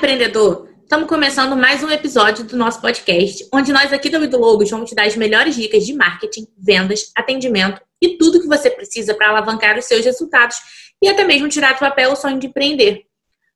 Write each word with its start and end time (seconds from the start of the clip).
empreendedor! 0.00 0.66
Estamos 0.82 1.06
começando 1.06 1.54
mais 1.54 1.84
um 1.84 1.90
episódio 1.90 2.42
do 2.42 2.56
nosso 2.56 2.80
podcast, 2.80 3.46
onde 3.52 3.70
nós 3.70 3.92
aqui 3.92 4.08
do 4.08 4.18
Wido 4.18 4.38
Logos 4.38 4.70
vamos 4.70 4.88
te 4.88 4.96
dar 4.96 5.06
as 5.06 5.14
melhores 5.14 5.54
dicas 5.54 5.84
de 5.84 5.92
marketing, 5.92 6.46
vendas, 6.56 7.12
atendimento 7.14 7.82
e 8.00 8.16
tudo 8.16 8.40
que 8.40 8.46
você 8.46 8.70
precisa 8.70 9.12
para 9.12 9.28
alavancar 9.28 9.78
os 9.78 9.84
seus 9.84 10.02
resultados 10.02 10.56
e 11.02 11.08
até 11.08 11.22
mesmo 11.22 11.50
tirar 11.50 11.74
do 11.74 11.80
papel 11.80 12.12
o 12.12 12.16
sonho 12.16 12.38
de 12.38 12.46
empreender. 12.46 13.02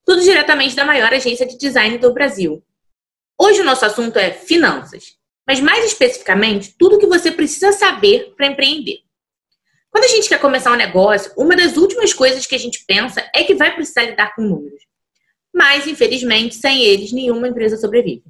Tudo 0.04 0.20
diretamente 0.20 0.76
da 0.76 0.84
maior 0.84 1.14
agência 1.14 1.46
de 1.46 1.56
design 1.56 1.96
do 1.96 2.12
Brasil. 2.12 2.62
Hoje 3.40 3.62
o 3.62 3.64
nosso 3.64 3.86
assunto 3.86 4.18
é 4.18 4.30
finanças, 4.30 5.16
mas 5.48 5.60
mais 5.60 5.82
especificamente, 5.82 6.74
tudo 6.78 6.98
que 6.98 7.06
você 7.06 7.30
precisa 7.30 7.72
saber 7.72 8.34
para 8.36 8.48
empreender. 8.48 8.98
Quando 9.90 10.04
a 10.04 10.08
gente 10.08 10.28
quer 10.28 10.38
começar 10.38 10.72
um 10.72 10.76
negócio, 10.76 11.32
uma 11.38 11.56
das 11.56 11.78
últimas 11.78 12.12
coisas 12.12 12.44
que 12.44 12.54
a 12.54 12.58
gente 12.58 12.84
pensa 12.86 13.26
é 13.34 13.44
que 13.44 13.54
vai 13.54 13.74
precisar 13.74 14.02
lidar 14.02 14.34
com 14.34 14.42
números 14.42 14.83
mas 15.54 15.86
infelizmente 15.86 16.56
sem 16.56 16.82
eles 16.82 17.12
nenhuma 17.12 17.46
empresa 17.46 17.76
sobrevive. 17.76 18.24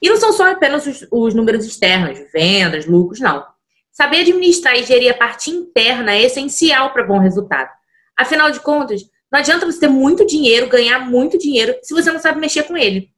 E 0.00 0.08
não 0.08 0.16
são 0.16 0.32
só 0.32 0.52
apenas 0.52 0.86
os, 0.86 1.06
os 1.10 1.34
números 1.34 1.64
externos, 1.64 2.18
vendas, 2.32 2.86
lucros, 2.86 3.20
não. 3.20 3.44
Saber 3.90 4.20
administrar 4.20 4.76
e 4.76 4.84
gerir 4.84 5.10
a 5.10 5.16
parte 5.16 5.50
interna 5.50 6.12
é 6.12 6.22
essencial 6.22 6.92
para 6.92 7.04
bom 7.04 7.18
resultado. 7.18 7.70
Afinal 8.16 8.50
de 8.50 8.60
contas, 8.60 9.02
não 9.32 9.40
adianta 9.40 9.66
você 9.66 9.80
ter 9.80 9.88
muito 9.88 10.24
dinheiro, 10.24 10.68
ganhar 10.68 11.00
muito 11.00 11.36
dinheiro, 11.36 11.76
se 11.82 11.92
você 11.92 12.12
não 12.12 12.20
sabe 12.20 12.40
mexer 12.40 12.64
com 12.64 12.76
ele. 12.76 13.10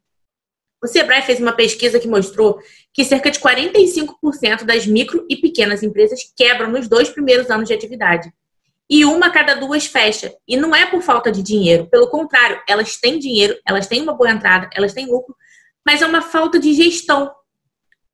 O 0.82 0.86
Sebrae 0.86 1.22
fez 1.22 1.40
uma 1.40 1.52
pesquisa 1.52 1.98
que 1.98 2.08
mostrou 2.08 2.58
que 2.92 3.04
cerca 3.04 3.30
de 3.30 3.40
45% 3.40 4.64
das 4.64 4.86
micro 4.86 5.26
e 5.28 5.36
pequenas 5.36 5.82
empresas 5.82 6.20
quebram 6.36 6.70
nos 6.70 6.88
dois 6.88 7.08
primeiros 7.08 7.50
anos 7.50 7.68
de 7.68 7.74
atividade 7.74 8.32
e 8.88 9.04
uma 9.04 9.26
a 9.26 9.30
cada 9.30 9.54
duas 9.54 9.86
fecha. 9.86 10.32
E 10.46 10.56
não 10.56 10.74
é 10.74 10.86
por 10.86 11.02
falta 11.02 11.30
de 11.30 11.42
dinheiro, 11.42 11.86
pelo 11.88 12.08
contrário, 12.08 12.60
elas 12.68 12.96
têm 12.96 13.18
dinheiro, 13.18 13.58
elas 13.66 13.86
têm 13.86 14.00
uma 14.00 14.14
boa 14.14 14.30
entrada, 14.30 14.70
elas 14.74 14.92
têm 14.92 15.06
lucro, 15.06 15.34
mas 15.84 16.02
é 16.02 16.06
uma 16.06 16.22
falta 16.22 16.58
de 16.58 16.72
gestão. 16.74 17.30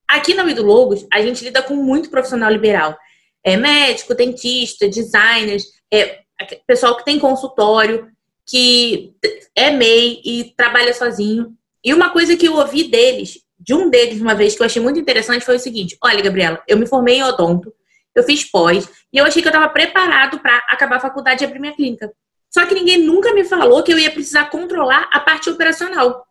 Aqui 0.08 0.34
na 0.34 0.44
Wido 0.44 0.62
Logos, 0.62 1.06
a 1.12 1.22
gente 1.22 1.44
lida 1.44 1.62
com 1.62 1.74
muito 1.74 2.10
profissional 2.10 2.50
liberal. 2.50 2.96
É 3.44 3.56
médico, 3.56 4.14
dentista, 4.14 4.88
designers, 4.88 5.64
é 5.92 6.22
pessoal 6.66 6.96
que 6.96 7.04
tem 7.04 7.18
consultório, 7.18 8.08
que 8.46 9.14
é 9.54 9.70
MEI 9.70 10.20
e 10.24 10.54
trabalha 10.56 10.92
sozinho. 10.92 11.54
E 11.84 11.92
uma 11.94 12.10
coisa 12.10 12.36
que 12.36 12.46
eu 12.46 12.56
ouvi 12.56 12.84
deles, 12.84 13.40
de 13.58 13.74
um 13.74 13.88
deles 13.88 14.20
uma 14.20 14.34
vez, 14.34 14.54
que 14.54 14.62
eu 14.62 14.66
achei 14.66 14.82
muito 14.82 14.98
interessante, 14.98 15.44
foi 15.44 15.56
o 15.56 15.60
seguinte: 15.60 15.96
olha, 16.02 16.22
Gabriela, 16.22 16.62
eu 16.66 16.76
me 16.76 16.86
formei 16.86 17.16
em 17.16 17.22
odonto, 17.22 17.72
eu 18.14 18.22
fiz 18.22 18.44
pós 18.50 18.88
e 19.12 19.18
eu 19.18 19.24
achei 19.24 19.40
que 19.40 19.48
eu 19.48 19.52
estava 19.52 19.68
preparado 19.68 20.38
para 20.40 20.56
acabar 20.68 20.96
a 20.96 21.00
faculdade 21.00 21.42
e 21.42 21.46
abrir 21.46 21.58
minha 21.58 21.74
clínica. 21.74 22.12
Só 22.52 22.66
que 22.66 22.74
ninguém 22.74 22.98
nunca 22.98 23.32
me 23.32 23.44
falou 23.44 23.82
que 23.82 23.92
eu 23.92 23.98
ia 23.98 24.10
precisar 24.10 24.50
controlar 24.50 25.08
a 25.12 25.20
parte 25.20 25.48
operacional. 25.48 26.26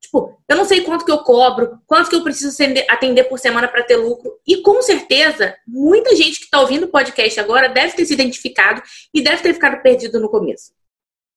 Tipo, 0.00 0.40
eu 0.48 0.56
não 0.56 0.64
sei 0.64 0.82
quanto 0.82 1.04
que 1.04 1.10
eu 1.10 1.18
cobro, 1.18 1.80
quanto 1.86 2.08
que 2.08 2.14
eu 2.14 2.22
preciso 2.22 2.56
atender 2.88 3.24
por 3.24 3.38
semana 3.38 3.66
para 3.66 3.82
ter 3.82 3.96
lucro. 3.96 4.38
E 4.46 4.58
com 4.62 4.80
certeza, 4.80 5.56
muita 5.66 6.14
gente 6.14 6.38
que 6.38 6.44
está 6.44 6.60
ouvindo 6.60 6.84
o 6.84 6.88
podcast 6.88 7.38
agora 7.40 7.68
deve 7.68 7.94
ter 7.94 8.04
se 8.04 8.14
identificado 8.14 8.80
e 9.12 9.20
deve 9.20 9.42
ter 9.42 9.52
ficado 9.52 9.82
perdido 9.82 10.20
no 10.20 10.30
começo. 10.30 10.72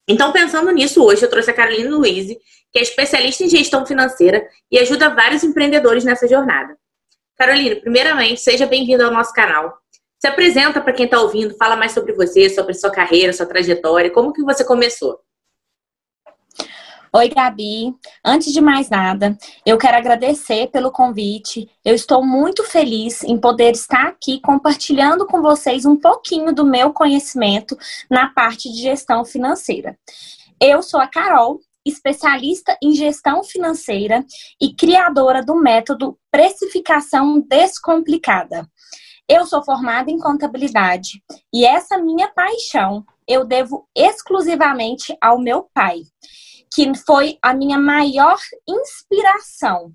Então, 0.07 0.31
pensando 0.31 0.71
nisso, 0.71 1.03
hoje 1.03 1.23
eu 1.23 1.29
trouxe 1.29 1.49
a 1.49 1.53
Caroline 1.53 1.89
Luiz, 1.89 2.27
que 2.71 2.79
é 2.79 2.81
especialista 2.81 3.43
em 3.43 3.49
gestão 3.49 3.85
financeira 3.85 4.47
e 4.71 4.77
ajuda 4.77 5.09
vários 5.09 5.43
empreendedores 5.43 6.03
nessa 6.03 6.27
jornada. 6.27 6.77
Carolina, 7.41 7.75
primeiramente, 7.77 8.39
seja 8.39 8.67
bem-vinda 8.67 9.03
ao 9.03 9.11
nosso 9.11 9.33
canal. 9.33 9.75
Se 10.19 10.27
apresenta 10.27 10.79
para 10.79 10.93
quem 10.93 11.05
está 11.05 11.19
ouvindo, 11.19 11.57
fala 11.57 11.75
mais 11.75 11.91
sobre 11.91 12.13
você, 12.13 12.47
sobre 12.51 12.75
sua 12.75 12.91
carreira, 12.91 13.33
sua 13.33 13.47
trajetória, 13.47 14.11
como 14.11 14.31
que 14.31 14.43
você 14.43 14.63
começou? 14.63 15.19
Oi, 17.11 17.29
Gabi. 17.29 17.95
Antes 18.23 18.53
de 18.53 18.61
mais 18.61 18.91
nada, 18.91 19.35
eu 19.65 19.75
quero 19.79 19.97
agradecer 19.97 20.67
pelo 20.67 20.91
convite. 20.91 21.67
Eu 21.83 21.95
estou 21.95 22.23
muito 22.23 22.63
feliz 22.63 23.23
em 23.23 23.39
poder 23.39 23.71
estar 23.71 24.09
aqui 24.09 24.39
compartilhando 24.39 25.25
com 25.25 25.41
vocês 25.41 25.83
um 25.83 25.97
pouquinho 25.97 26.53
do 26.53 26.63
meu 26.63 26.93
conhecimento 26.93 27.75
na 28.07 28.29
parte 28.29 28.71
de 28.71 28.83
gestão 28.83 29.25
financeira. 29.25 29.97
Eu 30.61 30.83
sou 30.83 30.99
a 30.99 31.07
Carol, 31.07 31.59
especialista 31.85 32.77
em 32.81 32.91
gestão 32.93 33.43
financeira 33.43 34.25
e 34.61 34.73
criadora 34.75 35.43
do 35.43 35.55
método 35.55 36.17
Precificação 36.31 37.41
Descomplicada. 37.41 38.67
Eu 39.27 39.45
sou 39.45 39.63
formada 39.63 40.11
em 40.11 40.17
contabilidade 40.17 41.23
e 41.53 41.65
essa 41.65 41.97
minha 41.97 42.27
paixão 42.29 43.05
eu 43.27 43.45
devo 43.45 43.87
exclusivamente 43.95 45.15
ao 45.21 45.39
meu 45.39 45.69
pai, 45.73 46.01
que 46.73 46.91
foi 47.05 47.37
a 47.41 47.53
minha 47.53 47.79
maior 47.79 48.37
inspiração 48.67 49.93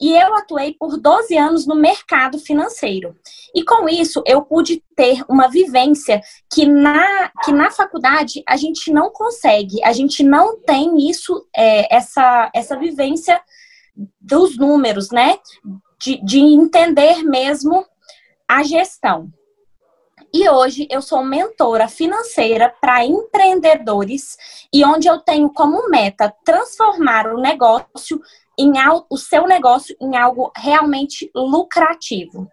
e 0.00 0.12
eu 0.12 0.34
atuei 0.34 0.74
por 0.74 0.98
12 0.98 1.36
anos 1.36 1.66
no 1.66 1.74
mercado 1.74 2.38
financeiro. 2.38 3.16
E 3.54 3.64
com 3.64 3.88
isso 3.88 4.22
eu 4.26 4.42
pude 4.42 4.82
ter 4.96 5.24
uma 5.28 5.48
vivência 5.48 6.20
que 6.52 6.66
na, 6.66 7.30
que 7.44 7.52
na 7.52 7.70
faculdade 7.70 8.42
a 8.46 8.56
gente 8.56 8.92
não 8.92 9.10
consegue, 9.10 9.82
a 9.84 9.92
gente 9.92 10.22
não 10.22 10.60
tem 10.60 11.08
isso, 11.08 11.46
é, 11.54 11.94
essa, 11.94 12.50
essa 12.54 12.76
vivência 12.76 13.40
dos 14.20 14.58
números, 14.58 15.10
né? 15.10 15.38
De, 16.00 16.22
de 16.24 16.40
entender 16.40 17.22
mesmo 17.22 17.86
a 18.48 18.62
gestão. 18.62 19.32
E 20.32 20.48
hoje 20.48 20.88
eu 20.90 21.00
sou 21.00 21.22
mentora 21.22 21.86
financeira 21.86 22.74
para 22.80 23.06
empreendedores 23.06 24.36
e 24.72 24.84
onde 24.84 25.06
eu 25.06 25.20
tenho 25.20 25.48
como 25.48 25.88
meta 25.88 26.34
transformar 26.44 27.28
o 27.28 27.40
negócio 27.40 28.20
em 28.58 28.72
o 29.10 29.16
seu 29.16 29.46
negócio 29.46 29.96
em 30.00 30.16
algo 30.16 30.52
realmente 30.56 31.30
lucrativo. 31.34 32.48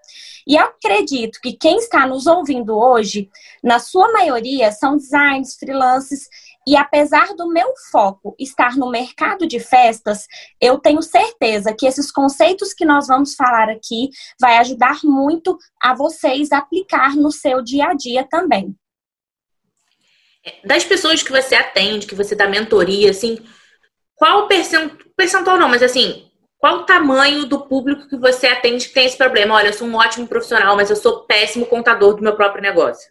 E 0.47 0.55
eu 0.55 0.63
acredito 0.63 1.39
que 1.41 1.53
quem 1.53 1.77
está 1.77 2.07
nos 2.07 2.25
ouvindo 2.25 2.77
hoje, 2.77 3.29
na 3.63 3.79
sua 3.79 4.11
maioria, 4.11 4.71
são 4.71 4.97
designers, 4.97 5.55
freelancers, 5.55 6.27
e 6.67 6.75
apesar 6.75 7.33
do 7.35 7.47
meu 7.47 7.73
foco 7.91 8.35
estar 8.39 8.75
no 8.75 8.89
mercado 8.89 9.47
de 9.47 9.59
festas, 9.59 10.27
eu 10.59 10.77
tenho 10.77 11.01
certeza 11.01 11.73
que 11.73 11.87
esses 11.87 12.11
conceitos 12.11 12.73
que 12.73 12.85
nós 12.85 13.07
vamos 13.07 13.33
falar 13.33 13.69
aqui 13.69 14.09
vai 14.39 14.57
ajudar 14.57 14.99
muito 15.03 15.57
a 15.81 15.95
vocês 15.95 16.51
aplicar 16.51 17.15
no 17.15 17.31
seu 17.31 17.63
dia 17.63 17.87
a 17.87 17.93
dia 17.93 18.27
também. 18.29 18.75
Das 20.63 20.83
pessoas 20.83 21.21
que 21.21 21.31
você 21.31 21.55
atende, 21.55 22.07
que 22.07 22.15
você 22.15 22.35
dá 22.35 22.47
mentoria, 22.47 23.11
assim, 23.11 23.39
qual 24.21 24.47
percentual, 24.47 24.99
percentual 25.17 25.57
não, 25.57 25.67
mas 25.67 25.81
assim, 25.81 26.29
qual 26.59 26.81
o 26.81 26.83
tamanho 26.83 27.45
do 27.47 27.61
público 27.61 28.07
que 28.07 28.15
você 28.15 28.45
atende 28.45 28.87
que 28.87 28.93
tem 28.93 29.07
esse 29.07 29.17
problema? 29.17 29.55
Olha, 29.55 29.69
eu 29.69 29.73
sou 29.73 29.87
um 29.87 29.95
ótimo 29.95 30.27
profissional, 30.27 30.75
mas 30.75 30.91
eu 30.91 30.95
sou 30.95 31.21
péssimo 31.21 31.65
contador 31.65 32.13
do 32.13 32.21
meu 32.21 32.35
próprio 32.35 32.61
negócio 32.61 33.09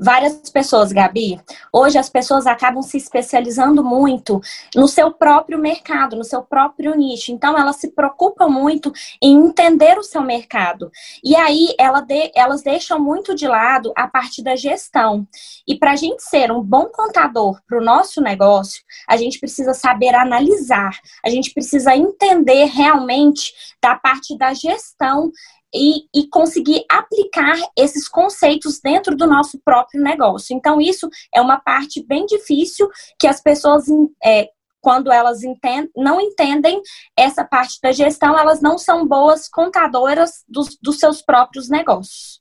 várias 0.00 0.48
pessoas, 0.48 0.92
Gabi. 0.92 1.38
Hoje 1.70 1.98
as 1.98 2.08
pessoas 2.08 2.46
acabam 2.46 2.82
se 2.82 2.96
especializando 2.96 3.84
muito 3.84 4.40
no 4.74 4.88
seu 4.88 5.12
próprio 5.12 5.58
mercado, 5.58 6.16
no 6.16 6.24
seu 6.24 6.42
próprio 6.42 6.94
nicho. 6.96 7.30
Então 7.30 7.56
elas 7.58 7.76
se 7.76 7.88
preocupam 7.88 8.48
muito 8.48 8.90
em 9.20 9.36
entender 9.36 9.98
o 9.98 10.02
seu 10.02 10.22
mercado. 10.22 10.90
E 11.22 11.36
aí 11.36 11.74
ela 11.78 12.00
de, 12.00 12.32
elas 12.34 12.62
deixam 12.62 12.98
muito 12.98 13.34
de 13.34 13.46
lado 13.46 13.92
a 13.94 14.08
parte 14.08 14.42
da 14.42 14.56
gestão. 14.56 15.26
E 15.68 15.76
para 15.76 15.92
a 15.92 15.96
gente 15.96 16.22
ser 16.22 16.50
um 16.50 16.62
bom 16.62 16.86
contador 16.86 17.60
para 17.68 17.78
o 17.78 17.84
nosso 17.84 18.22
negócio, 18.22 18.82
a 19.06 19.18
gente 19.18 19.38
precisa 19.38 19.74
saber 19.74 20.14
analisar, 20.14 20.98
a 21.24 21.28
gente 21.28 21.52
precisa 21.52 21.94
entender 21.94 22.64
realmente 22.64 23.52
da 23.82 23.94
parte 23.96 24.36
da 24.38 24.54
gestão 24.54 25.30
e, 25.74 26.04
e, 26.14 26.28
conseguir 26.28 26.84
aplicar 26.90 27.56
esses 27.76 28.08
conceitos 28.08 28.80
dentro 28.80 29.16
do 29.16 29.26
nosso 29.26 29.58
próprio 29.64 30.02
negócio. 30.02 30.54
Então, 30.54 30.80
isso 30.80 31.08
é 31.34 31.40
uma 31.40 31.60
parte 31.60 32.04
bem 32.04 32.26
difícil 32.26 32.88
que 33.18 33.26
as 33.26 33.40
pessoas, 33.40 33.84
é, 34.24 34.48
quando 34.80 35.12
elas 35.12 35.42
entendem, 35.42 35.90
não 35.96 36.20
entendem 36.20 36.80
essa 37.16 37.44
parte 37.44 37.78
da 37.82 37.92
gestão, 37.92 38.38
elas 38.38 38.60
não 38.60 38.78
são 38.78 39.06
boas 39.06 39.48
contadoras 39.48 40.44
dos, 40.48 40.76
dos 40.80 40.98
seus 40.98 41.22
próprios 41.22 41.68
negócios. 41.68 42.40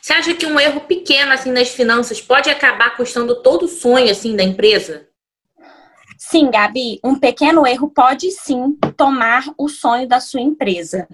Você 0.00 0.12
acha 0.12 0.34
que 0.34 0.46
um 0.46 0.58
erro 0.58 0.80
pequeno 0.82 1.32
assim 1.32 1.50
nas 1.50 1.70
finanças 1.70 2.20
pode 2.20 2.50
acabar 2.50 2.96
custando 2.96 3.42
todo 3.42 3.64
o 3.64 3.68
sonho 3.68 4.10
assim 4.10 4.36
da 4.36 4.42
empresa? 4.42 5.09
Sim, 6.22 6.50
Gabi, 6.50 7.00
um 7.02 7.18
pequeno 7.18 7.66
erro 7.66 7.88
pode 7.88 8.30
sim 8.30 8.76
tomar 8.94 9.42
o 9.56 9.70
sonho 9.70 10.06
da 10.06 10.20
sua 10.20 10.42
empresa. 10.42 11.08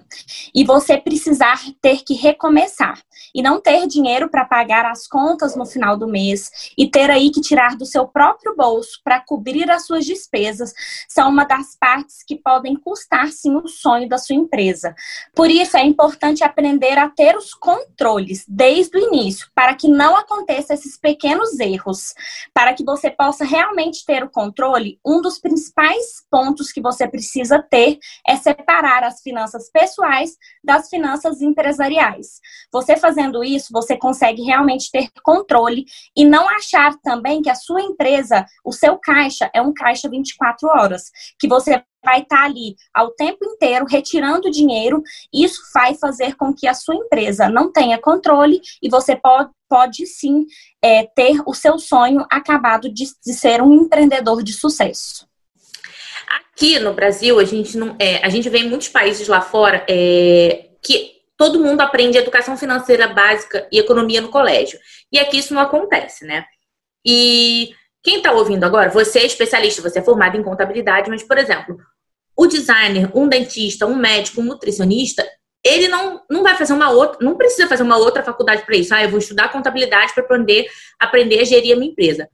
E 0.53 0.65
você 0.65 0.97
precisar 0.97 1.61
ter 1.81 2.03
que 2.03 2.13
recomeçar 2.13 3.01
e 3.33 3.41
não 3.41 3.59
ter 3.61 3.87
dinheiro 3.87 4.29
para 4.29 4.45
pagar 4.45 4.85
as 4.85 5.07
contas 5.07 5.55
no 5.55 5.65
final 5.65 5.97
do 5.97 6.07
mês 6.07 6.49
e 6.77 6.89
ter 6.89 7.09
aí 7.09 7.29
que 7.31 7.41
tirar 7.41 7.75
do 7.75 7.85
seu 7.85 8.07
próprio 8.07 8.55
bolso 8.55 8.99
para 9.03 9.19
cobrir 9.19 9.69
as 9.69 9.85
suas 9.85 10.05
despesas 10.05 10.73
são 11.07 11.29
uma 11.29 11.45
das 11.45 11.75
partes 11.79 12.23
que 12.23 12.35
podem 12.35 12.75
custar 12.75 13.31
sim 13.31 13.55
o 13.55 13.67
sonho 13.67 14.07
da 14.07 14.17
sua 14.17 14.35
empresa. 14.35 14.95
Por 15.35 15.49
isso 15.49 15.77
é 15.77 15.83
importante 15.83 16.43
aprender 16.43 16.97
a 16.97 17.09
ter 17.09 17.35
os 17.35 17.53
controles 17.53 18.45
desde 18.47 18.97
o 18.97 19.01
início, 19.01 19.47
para 19.53 19.75
que 19.75 19.87
não 19.87 20.15
aconteça 20.15 20.73
esses 20.73 20.97
pequenos 20.97 21.59
erros, 21.59 22.13
para 22.53 22.73
que 22.73 22.83
você 22.83 23.09
possa 23.09 23.43
realmente 23.43 24.05
ter 24.05 24.23
o 24.23 24.29
controle 24.29 24.99
um 25.05 25.21
dos 25.21 25.39
principais 25.39 26.23
pontos 26.29 26.71
que 26.71 26.81
você 26.81 27.07
precisa 27.07 27.61
ter 27.61 27.99
é 28.27 28.35
separar 28.35 29.03
as 29.03 29.21
finanças 29.21 29.69
pessoais 29.69 30.37
das 30.63 30.89
finanças 30.89 31.41
empresariais. 31.41 32.39
Você 32.71 32.97
fazendo 33.07 33.41
isso, 33.41 33.69
você 33.71 33.95
consegue 33.95 34.41
realmente 34.41 34.91
ter 34.91 35.07
controle 35.23 35.85
e 36.13 36.25
não 36.25 36.49
achar 36.49 36.93
também 37.01 37.41
que 37.41 37.49
a 37.49 37.55
sua 37.55 37.81
empresa, 37.81 38.45
o 38.65 38.73
seu 38.73 38.97
caixa, 38.97 39.49
é 39.53 39.61
um 39.61 39.73
caixa 39.73 40.09
24 40.09 40.67
horas, 40.67 41.03
que 41.39 41.47
você 41.47 41.81
vai 42.03 42.19
estar 42.21 42.43
ali 42.43 42.75
ao 42.93 43.11
tempo 43.11 43.45
inteiro 43.45 43.85
retirando 43.89 44.51
dinheiro. 44.51 45.01
Isso 45.33 45.61
vai 45.73 45.95
fazer 45.95 46.35
com 46.35 46.53
que 46.53 46.67
a 46.67 46.73
sua 46.73 46.95
empresa 46.95 47.47
não 47.47 47.71
tenha 47.71 47.97
controle 47.97 48.59
e 48.81 48.89
você 48.89 49.15
pode, 49.15 49.51
pode 49.69 50.05
sim 50.05 50.45
é, 50.83 51.05
ter 51.05 51.41
o 51.45 51.53
seu 51.53 51.79
sonho 51.79 52.25
acabado 52.29 52.91
de, 52.93 53.05
de, 53.25 53.33
ser 53.33 53.61
um 53.61 53.71
empreendedor 53.71 54.43
de 54.43 54.51
sucesso. 54.51 55.25
Aqui 56.27 56.77
no 56.77 56.93
Brasil, 56.93 57.39
a 57.39 57.45
gente 57.45 57.77
não, 57.77 57.95
é, 57.97 58.17
a 58.17 58.27
gente 58.27 58.49
vê 58.49 58.59
em 58.59 58.69
muitos 58.69 58.89
países 58.89 59.29
lá 59.29 59.39
fora 59.39 59.85
é, 59.87 60.71
que 60.83 61.16
todo 61.37 61.59
mundo 61.59 61.81
aprende 61.81 62.17
educação 62.17 62.57
financeira 62.57 63.07
básica 63.07 63.67
e 63.71 63.77
economia 63.77 64.19
no 64.19 64.29
colégio. 64.29 64.79
E 65.11 65.19
aqui 65.19 65.37
isso 65.37 65.53
não 65.53 65.61
acontece, 65.61 66.25
né? 66.25 66.43
E 67.05 67.69
quem 68.03 68.17
está 68.17 68.31
ouvindo 68.31 68.63
agora, 68.63 68.89
você 68.89 69.19
é 69.19 69.25
especialista, 69.25 69.81
você 69.81 69.99
é 69.99 70.03
formado 70.03 70.35
em 70.35 70.43
contabilidade, 70.43 71.09
mas, 71.09 71.23
por 71.23 71.37
exemplo, 71.37 71.77
o 72.35 72.47
designer, 72.47 73.09
um 73.13 73.27
dentista, 73.27 73.85
um 73.85 73.95
médico, 73.95 74.41
um 74.41 74.45
nutricionista, 74.45 75.25
ele 75.63 75.87
não, 75.87 76.21
não 76.29 76.43
vai 76.43 76.55
fazer 76.55 76.73
uma 76.73 76.89
outra, 76.89 77.17
não 77.21 77.35
precisa 77.35 77.67
fazer 77.67 77.83
uma 77.83 77.97
outra 77.97 78.23
faculdade 78.23 78.65
para 78.65 78.75
isso. 78.75 78.93
Ah, 78.93 79.03
eu 79.03 79.09
vou 79.09 79.19
estudar 79.19 79.51
contabilidade 79.51 80.13
para 80.13 80.23
aprender, 80.23 80.67
aprender 80.99 81.39
a 81.39 81.43
gerir 81.43 81.73
a 81.73 81.75
minha 81.75 81.91
empresa. 81.91 82.29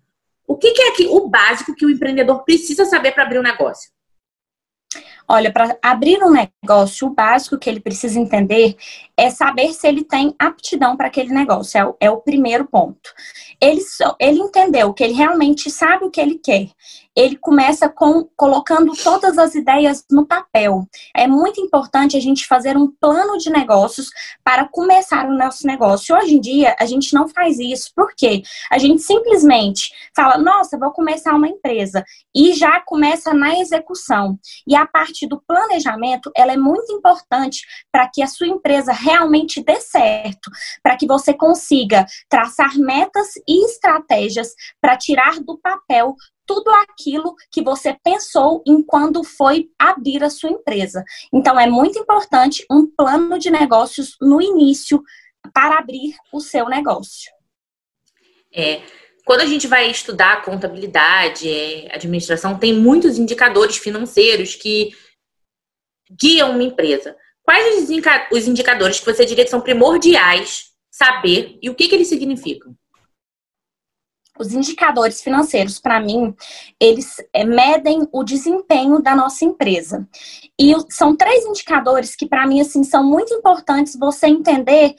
O 0.47 0.57
que, 0.57 0.71
que 0.71 0.81
é 0.81 0.89
aqui 0.89 1.07
o 1.07 1.27
básico 1.27 1.73
que 1.75 1.85
o 1.85 1.89
empreendedor 1.89 2.43
precisa 2.43 2.85
saber 2.85 3.11
para 3.11 3.23
abrir 3.23 3.39
um 3.39 3.43
negócio? 3.43 3.89
Olha, 5.33 5.51
para 5.51 5.75
abrir 5.81 6.23
um 6.23 6.29
negócio, 6.29 7.07
o 7.07 7.09
básico 7.09 7.57
que 7.57 7.67
ele 7.67 7.79
precisa 7.79 8.19
entender 8.19 8.77
é 9.17 9.31
saber 9.31 9.73
se 9.73 9.87
ele 9.87 10.03
tem 10.03 10.35
aptidão 10.37 10.95
para 10.95 11.07
aquele 11.07 11.33
negócio. 11.33 11.75
É 11.75 11.83
o, 11.83 11.95
é 12.01 12.11
o 12.11 12.17
primeiro 12.17 12.67
ponto. 12.67 13.11
Ele, 13.59 13.81
ele 14.19 14.37
entendeu 14.37 14.93
que 14.93 15.03
ele 15.03 15.13
realmente 15.13 15.71
sabe 15.71 16.05
o 16.05 16.11
que 16.11 16.21
ele 16.21 16.37
quer 16.37 16.69
ele 17.15 17.37
começa 17.37 17.87
com 17.87 18.27
colocando 18.35 18.93
todas 18.95 19.37
as 19.37 19.55
ideias 19.55 20.03
no 20.09 20.25
papel. 20.25 20.87
É 21.15 21.27
muito 21.27 21.61
importante 21.61 22.17
a 22.17 22.19
gente 22.19 22.47
fazer 22.47 22.75
um 22.75 22.87
plano 22.87 23.37
de 23.37 23.49
negócios 23.49 24.09
para 24.43 24.67
começar 24.67 25.25
o 25.25 25.37
nosso 25.37 25.67
negócio. 25.67 26.15
Hoje 26.15 26.35
em 26.35 26.41
dia, 26.41 26.75
a 26.79 26.85
gente 26.85 27.13
não 27.13 27.27
faz 27.27 27.59
isso, 27.59 27.91
porque 27.95 28.41
a 28.71 28.77
gente 28.77 29.01
simplesmente 29.01 29.93
fala, 30.15 30.37
nossa, 30.37 30.77
vou 30.77 30.91
começar 30.91 31.35
uma 31.35 31.47
empresa 31.47 32.03
e 32.35 32.53
já 32.53 32.79
começa 32.81 33.33
na 33.33 33.59
execução. 33.59 34.39
E 34.67 34.75
a 34.75 34.85
parte 34.85 35.27
do 35.27 35.41
planejamento, 35.41 36.31
ela 36.35 36.53
é 36.53 36.57
muito 36.57 36.91
importante 36.91 37.61
para 37.91 38.07
que 38.07 38.21
a 38.21 38.27
sua 38.27 38.47
empresa 38.47 38.91
realmente 38.91 39.63
dê 39.63 39.79
certo, 39.79 40.49
para 40.81 40.97
que 40.97 41.05
você 41.05 41.33
consiga 41.33 42.05
traçar 42.29 42.75
metas 42.77 43.33
e 43.47 43.65
estratégias 43.65 44.53
para 44.81 44.97
tirar 44.97 45.39
do 45.39 45.57
papel 45.59 46.15
tudo 46.45 46.69
aquilo 46.71 47.35
que 47.51 47.61
você 47.61 47.97
pensou 48.03 48.63
em 48.67 48.81
quando 48.83 49.23
foi 49.23 49.69
abrir 49.77 50.23
a 50.23 50.29
sua 50.29 50.49
empresa. 50.49 51.03
Então, 51.33 51.59
é 51.59 51.67
muito 51.67 51.97
importante 51.97 52.65
um 52.69 52.85
plano 52.85 53.37
de 53.39 53.49
negócios 53.49 54.15
no 54.21 54.41
início 54.41 55.01
para 55.53 55.77
abrir 55.77 56.15
o 56.31 56.39
seu 56.39 56.67
negócio. 56.67 57.31
É, 58.53 58.81
quando 59.25 59.41
a 59.41 59.45
gente 59.45 59.67
vai 59.67 59.89
estudar 59.89 60.43
contabilidade, 60.43 61.49
é, 61.49 61.93
administração, 61.93 62.57
tem 62.57 62.73
muitos 62.73 63.17
indicadores 63.17 63.77
financeiros 63.77 64.55
que 64.55 64.91
guiam 66.11 66.51
uma 66.51 66.63
empresa. 66.63 67.15
Quais 67.41 67.89
os 68.31 68.47
indicadores 68.47 68.99
que 68.99 69.05
você 69.05 69.25
diria 69.25 69.43
que 69.43 69.49
são 69.49 69.61
primordiais 69.61 70.71
saber 70.91 71.57
e 71.61 71.69
o 71.69 71.75
que, 71.75 71.87
que 71.87 71.95
eles 71.95 72.07
significam? 72.07 72.75
Os 74.39 74.53
indicadores 74.53 75.21
financeiros, 75.21 75.79
para 75.79 75.99
mim, 75.99 76.35
eles 76.79 77.17
é, 77.31 77.43
medem 77.43 78.07
o 78.11 78.23
desempenho 78.23 79.01
da 79.01 79.15
nossa 79.15 79.45
empresa. 79.45 80.07
E 80.59 80.73
são 80.89 81.15
três 81.15 81.45
indicadores 81.45 82.15
que, 82.15 82.27
para 82.27 82.47
mim, 82.47 82.59
assim, 82.59 82.83
são 82.83 83.03
muito 83.03 83.33
importantes 83.33 83.95
você 83.95 84.27
entender 84.27 84.95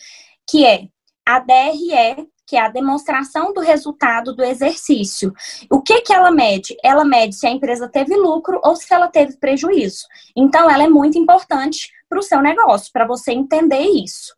que 0.49 0.65
é 0.65 0.89
a 1.27 1.39
DRE, 1.41 2.29
que 2.47 2.57
é 2.57 2.61
a 2.61 2.69
demonstração 2.69 3.53
do 3.53 3.61
resultado 3.61 4.35
do 4.35 4.45
exercício. 4.45 5.33
O 5.71 5.81
que, 5.81 6.03
que 6.03 6.13
ela 6.13 6.31
mede? 6.31 6.77
Ela 6.85 7.05
mede 7.05 7.35
se 7.35 7.47
a 7.47 7.51
empresa 7.51 7.89
teve 7.89 8.15
lucro 8.15 8.61
ou 8.63 8.77
se 8.77 8.93
ela 8.93 9.09
teve 9.09 9.37
prejuízo. 9.39 10.07
Então, 10.37 10.71
ela 10.71 10.85
é 10.85 10.89
muito 10.89 11.19
importante 11.19 11.91
para 12.09 12.19
o 12.19 12.23
seu 12.23 12.41
negócio, 12.41 12.93
para 12.93 13.07
você 13.07 13.33
entender 13.33 13.81
isso. 13.81 14.35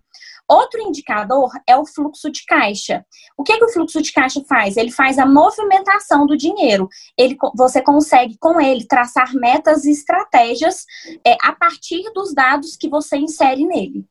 Outro 0.49 0.81
indicador 0.81 1.51
é 1.67 1.77
o 1.77 1.85
fluxo 1.85 2.31
de 2.31 2.45
caixa. 2.45 3.05
O 3.37 3.43
que, 3.43 3.59
que 3.59 3.65
o 3.65 3.69
fluxo 3.69 4.01
de 4.01 4.13
caixa 4.13 4.43
faz? 4.49 4.77
Ele 4.77 4.93
faz 4.93 5.19
a 5.19 5.27
movimentação 5.27 6.25
do 6.27 6.37
dinheiro. 6.37 6.89
Ele, 7.17 7.37
você 7.55 7.83
consegue, 7.83 8.37
com 8.39 8.61
ele, 8.61 8.87
traçar 8.87 9.35
metas 9.35 9.85
e 9.85 9.91
estratégias 9.91 10.85
é, 11.27 11.37
a 11.43 11.53
partir 11.53 12.03
dos 12.15 12.33
dados 12.33 12.77
que 12.77 12.89
você 12.89 13.17
insere 13.17 13.67
nele. 13.67 14.05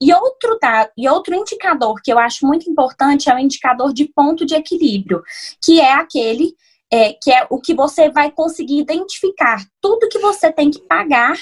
E 0.00 0.12
outro, 0.12 0.58
e 0.96 1.08
outro 1.08 1.34
indicador 1.34 2.00
que 2.02 2.12
eu 2.12 2.18
acho 2.18 2.46
muito 2.46 2.70
importante 2.70 3.30
é 3.30 3.34
o 3.34 3.38
indicador 3.38 3.92
de 3.92 4.06
ponto 4.06 4.44
de 4.44 4.54
equilíbrio, 4.54 5.22
que 5.62 5.80
é 5.80 5.92
aquele 5.92 6.54
é, 6.90 7.12
que 7.12 7.30
é 7.30 7.46
o 7.50 7.60
que 7.60 7.74
você 7.74 8.10
vai 8.10 8.30
conseguir 8.30 8.78
identificar 8.78 9.62
tudo 9.80 10.08
que 10.08 10.18
você 10.18 10.50
tem 10.50 10.70
que 10.70 10.80
pagar 10.80 11.36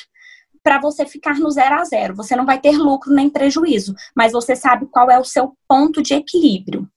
para 0.66 0.80
você 0.80 1.06
ficar 1.06 1.38
no 1.38 1.48
zero 1.48 1.76
a 1.76 1.84
zero. 1.84 2.16
Você 2.16 2.34
não 2.34 2.44
vai 2.44 2.60
ter 2.60 2.76
lucro 2.76 3.14
nem 3.14 3.30
prejuízo, 3.30 3.94
mas 4.16 4.32
você 4.32 4.56
sabe 4.56 4.86
qual 4.86 5.08
é 5.08 5.16
o 5.16 5.22
seu 5.22 5.56
ponto 5.68 6.02
de 6.02 6.12
equilíbrio. 6.12 6.90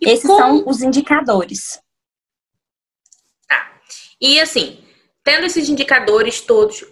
E 0.00 0.08
Esses 0.08 0.26
como... 0.26 0.38
são 0.38 0.64
os 0.66 0.80
indicadores. 0.80 1.78
Tá. 3.46 3.70
E 4.18 4.40
assim, 4.40 4.82
tendo 5.22 5.44
esses 5.44 5.68
indicadores 5.68 6.40
todos, 6.40 6.86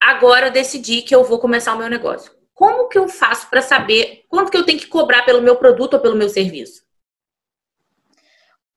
agora 0.00 0.46
eu 0.46 0.52
decidi 0.52 1.02
que 1.02 1.16
eu 1.16 1.24
vou 1.24 1.40
começar 1.40 1.74
o 1.74 1.78
meu 1.78 1.90
negócio. 1.90 2.30
Como 2.54 2.88
que 2.88 2.96
eu 2.96 3.08
faço 3.08 3.50
para 3.50 3.62
saber 3.62 4.24
quanto 4.28 4.52
que 4.52 4.56
eu 4.56 4.64
tenho 4.64 4.78
que 4.78 4.86
cobrar 4.86 5.24
pelo 5.24 5.42
meu 5.42 5.56
produto 5.56 5.94
ou 5.94 6.00
pelo 6.00 6.14
meu 6.14 6.28
serviço? 6.28 6.84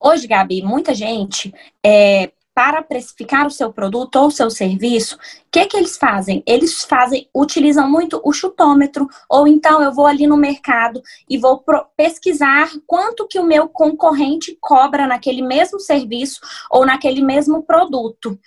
Hoje, 0.00 0.26
Gabi, 0.26 0.60
muita 0.60 0.92
gente 0.92 1.54
é, 1.86 2.32
para 2.54 2.82
precificar 2.82 3.46
o 3.46 3.50
seu 3.50 3.72
produto 3.72 4.16
ou 4.16 4.28
o 4.28 4.30
seu 4.30 4.48
serviço, 4.48 5.16
o 5.16 5.18
que, 5.50 5.66
que 5.66 5.76
eles 5.76 5.96
fazem? 5.96 6.42
Eles 6.46 6.84
fazem, 6.84 7.28
utilizam 7.34 7.90
muito 7.90 8.20
o 8.24 8.32
chutômetro, 8.32 9.08
ou 9.28 9.46
então 9.46 9.82
eu 9.82 9.92
vou 9.92 10.06
ali 10.06 10.26
no 10.26 10.36
mercado 10.36 11.02
e 11.28 11.36
vou 11.36 11.64
pesquisar 11.96 12.70
quanto 12.86 13.26
que 13.26 13.38
o 13.38 13.44
meu 13.44 13.68
concorrente 13.68 14.56
cobra 14.60 15.06
naquele 15.06 15.42
mesmo 15.42 15.80
serviço 15.80 16.40
ou 16.70 16.86
naquele 16.86 17.22
mesmo 17.22 17.62
produto. 17.62 18.38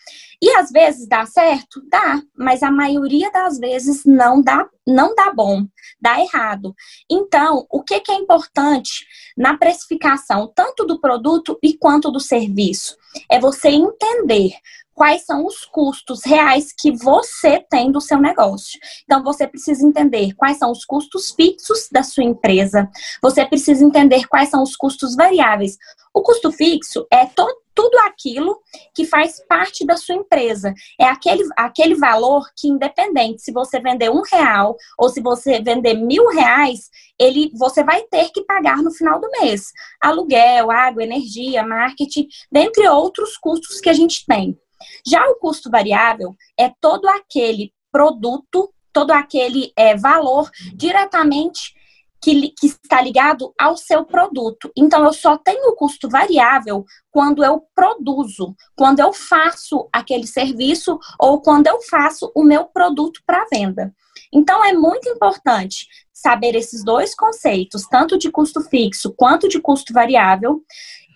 E 0.42 0.52
às 0.52 0.70
vezes 0.70 1.08
dá 1.08 1.26
certo? 1.26 1.82
Dá, 1.90 2.22
mas 2.38 2.62
a 2.62 2.72
maioria 2.72 3.32
das 3.32 3.58
vezes 3.58 4.06
não 4.06 4.42
dá, 4.42 4.70
não 4.86 5.16
dá 5.16 5.34
bom, 5.34 5.66
dá 6.00 6.20
errado. 6.22 6.76
Então, 7.10 7.66
o 7.70 7.82
que, 7.82 8.00
que 8.00 8.12
é 8.12 8.16
importante 8.16 9.06
na 9.36 9.58
precificação, 9.58 10.52
tanto 10.56 10.86
do 10.86 11.00
produto 11.02 11.58
e 11.62 11.76
quanto 11.76 12.12
do 12.12 12.20
serviço? 12.20 12.96
É 13.30 13.40
você 13.40 13.70
entender 13.70 14.52
quais 14.98 15.26
são 15.26 15.46
os 15.46 15.64
custos 15.64 16.22
reais 16.26 16.74
que 16.76 16.92
você 16.92 17.64
tem 17.70 17.92
do 17.92 18.02
seu 18.02 18.20
negócio. 18.20 18.80
Então, 19.04 19.24
você 19.24 19.46
precisa 19.46 19.86
entender 19.86 20.34
quais 20.34 20.58
são 20.58 20.72
os 20.72 20.84
custos 20.84 21.30
fixos 21.30 21.88
da 21.92 22.02
sua 22.02 22.24
empresa, 22.24 22.90
você 23.22 23.46
precisa 23.46 23.86
entender 23.86 24.28
quais 24.28 24.50
são 24.50 24.64
os 24.64 24.76
custos 24.76 25.16
variáveis. 25.16 25.78
O 26.12 26.24
custo 26.24 26.52
fixo 26.52 27.06
é 27.14 27.28
to 27.28 27.46
tudo 27.76 27.96
aquilo 28.00 28.60
que 28.92 29.06
faz 29.06 29.40
parte 29.48 29.86
da 29.86 29.96
sua 29.96 30.16
empresa. 30.16 30.74
É 31.00 31.06
aquele, 31.06 31.44
aquele 31.56 31.94
valor 31.94 32.48
que, 32.58 32.68
independente 32.68 33.44
se 33.44 33.52
você 33.52 33.80
vender 33.80 34.10
um 34.10 34.24
real 34.24 34.76
ou 34.98 35.10
se 35.10 35.22
você 35.22 35.62
vender 35.62 35.94
mil 35.94 36.28
reais, 36.30 36.90
ele, 37.20 37.52
você 37.54 37.84
vai 37.84 38.02
ter 38.02 38.32
que 38.32 38.44
pagar 38.46 38.78
no 38.78 38.90
final 38.90 39.22
do 39.22 39.30
mês. 39.40 39.66
Aluguel, 40.02 40.72
água, 40.72 41.04
energia, 41.04 41.64
marketing, 41.64 42.28
dentre 42.52 42.90
outros 42.90 43.38
custos 43.38 43.80
que 43.80 43.90
a 43.90 43.94
gente 43.94 44.26
tem. 44.26 44.58
Já 45.06 45.26
o 45.30 45.36
custo 45.36 45.70
variável 45.70 46.36
é 46.58 46.72
todo 46.82 47.08
aquele 47.08 47.74
produto, 47.92 48.74
todo 48.94 49.12
aquele 49.12 49.72
é, 49.76 49.96
valor 49.96 50.50
diretamente 50.74 51.76
que, 52.22 52.50
que, 52.50 52.68
está 52.68 53.02
ligado 53.02 53.54
ao 53.60 53.78
seu 53.78 54.06
produto. 54.06 54.72
Então, 54.76 55.06
eu 55.06 55.14
só 55.14 55.38
tenho 55.38 55.76
custo 55.76 56.10
variável 56.10 56.86
quando 57.12 57.44
eu 57.44 57.64
produzo, 57.76 58.56
quando 58.76 59.00
eu 59.00 59.14
faço 59.14 59.88
aquele 59.94 60.26
serviço 60.26 61.00
ou 61.20 61.42
quando 61.42 61.68
eu 61.68 61.82
faço 61.82 62.32
o 62.36 62.44
meu 62.44 62.66
produto 62.66 63.22
para 63.26 63.46
venda. 63.52 63.94
Então, 64.34 64.64
é 64.64 64.74
muito 64.74 65.08
importante 65.10 65.88
saber 66.12 66.56
esses 66.56 66.84
dois 66.84 67.14
conceitos, 67.14 67.88
tanto 67.88 68.18
de 68.18 68.32
custo 68.32 68.62
fixo 68.62 69.14
quanto 69.16 69.48
de 69.48 69.62
custo 69.62 69.94
variável, 69.94 70.64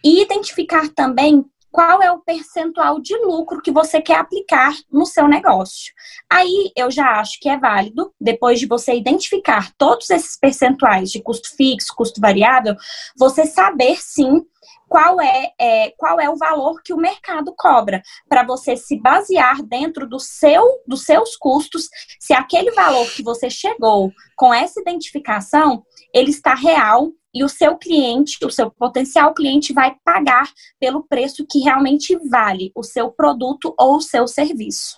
e 0.03 0.21
identificar 0.21 0.89
também 0.89 1.45
qual 1.71 2.01
é 2.03 2.11
o 2.11 2.19
percentual 2.19 2.99
de 2.99 3.15
lucro 3.17 3.61
que 3.61 3.71
você 3.71 4.01
quer 4.01 4.17
aplicar 4.17 4.73
no 4.91 5.05
seu 5.05 5.27
negócio. 5.27 5.93
Aí 6.29 6.71
eu 6.75 6.91
já 6.91 7.19
acho 7.19 7.39
que 7.39 7.47
é 7.47 7.57
válido, 7.57 8.13
depois 8.19 8.59
de 8.59 8.67
você 8.67 8.93
identificar 8.93 9.71
todos 9.77 10.09
esses 10.09 10.37
percentuais 10.37 11.09
de 11.09 11.21
custo 11.21 11.55
fixo, 11.55 11.95
custo 11.95 12.19
variável, 12.19 12.75
você 13.17 13.45
saber 13.45 14.01
sim 14.01 14.45
qual 14.91 15.21
é, 15.21 15.53
é, 15.57 15.93
qual 15.95 16.19
é 16.19 16.29
o 16.29 16.35
valor 16.35 16.81
que 16.83 16.91
o 16.93 16.97
mercado 16.97 17.53
cobra, 17.57 18.03
para 18.27 18.43
você 18.43 18.75
se 18.75 18.99
basear 18.99 19.63
dentro 19.63 20.05
do 20.05 20.19
seu, 20.19 20.65
dos 20.85 21.03
seus 21.05 21.37
custos, 21.37 21.87
se 22.19 22.33
aquele 22.33 22.71
valor 22.71 23.09
que 23.09 23.23
você 23.23 23.49
chegou 23.49 24.11
com 24.35 24.53
essa 24.53 24.81
identificação, 24.81 25.85
ele 26.13 26.29
está 26.29 26.53
real 26.53 27.09
e 27.33 27.41
o 27.41 27.47
seu 27.47 27.77
cliente, 27.77 28.37
o 28.43 28.51
seu 28.51 28.69
potencial 28.69 29.33
cliente 29.33 29.71
vai 29.71 29.95
pagar 30.03 30.51
pelo 30.77 31.07
preço 31.07 31.47
que 31.49 31.59
realmente 31.59 32.13
vale 32.29 32.69
o 32.75 32.83
seu 32.83 33.09
produto 33.09 33.73
ou 33.79 33.95
o 33.95 34.01
seu 34.01 34.27
serviço. 34.27 34.97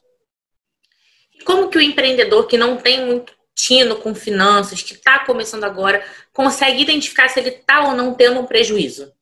Como 1.45 1.69
que 1.69 1.77
o 1.77 1.81
empreendedor 1.81 2.47
que 2.47 2.57
não 2.57 2.77
tem 2.77 3.05
muito 3.05 3.31
tino 3.53 3.97
com 3.97 4.15
finanças, 4.15 4.81
que 4.81 4.95
está 4.95 5.23
começando 5.23 5.65
agora, 5.65 6.03
consegue 6.33 6.81
identificar 6.81 7.29
se 7.29 7.39
ele 7.39 7.49
está 7.49 7.87
ou 7.87 7.95
não 7.95 8.15
tendo 8.15 8.39
um 8.39 8.47
prejuízo? 8.47 9.13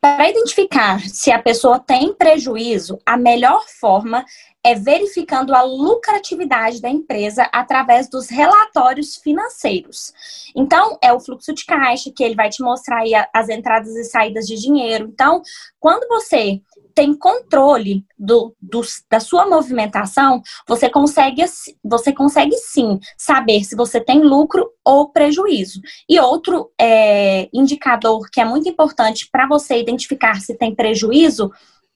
Para 0.00 0.28
identificar 0.28 1.00
se 1.00 1.30
a 1.30 1.40
pessoa 1.40 1.78
tem 1.78 2.14
prejuízo, 2.14 2.98
a 3.04 3.16
melhor 3.16 3.64
forma 3.68 4.24
é 4.64 4.74
verificando 4.74 5.54
a 5.54 5.62
lucratividade 5.62 6.80
da 6.80 6.88
empresa 6.88 7.48
através 7.52 8.08
dos 8.08 8.28
relatórios 8.28 9.16
financeiros. 9.16 10.12
Então, 10.54 10.96
é 11.02 11.12
o 11.12 11.18
fluxo 11.18 11.52
de 11.52 11.64
caixa 11.64 12.12
que 12.14 12.22
ele 12.22 12.36
vai 12.36 12.48
te 12.48 12.62
mostrar 12.62 12.98
aí 12.98 13.12
as 13.32 13.48
entradas 13.48 13.94
e 13.96 14.04
saídas 14.04 14.46
de 14.46 14.54
dinheiro. 14.56 15.08
Então, 15.12 15.42
quando 15.80 16.06
você 16.06 16.60
tem 16.94 17.14
controle 17.14 18.04
do, 18.18 18.54
do, 18.60 18.82
da 19.10 19.18
sua 19.18 19.46
movimentação, 19.46 20.42
você 20.68 20.88
consegue, 20.88 21.42
você 21.82 22.12
consegue 22.12 22.54
sim 22.56 23.00
saber 23.16 23.64
se 23.64 23.74
você 23.74 24.00
tem 24.00 24.20
lucro 24.20 24.70
ou 24.84 25.08
prejuízo. 25.08 25.80
E 26.08 26.20
outro 26.20 26.70
é, 26.78 27.48
indicador 27.52 28.28
que 28.30 28.40
é 28.40 28.44
muito 28.44 28.68
importante 28.68 29.28
para 29.30 29.46
você 29.46 29.80
identificar 29.80 30.40
se 30.40 30.54
tem 30.54 30.74
prejuízo 30.74 31.50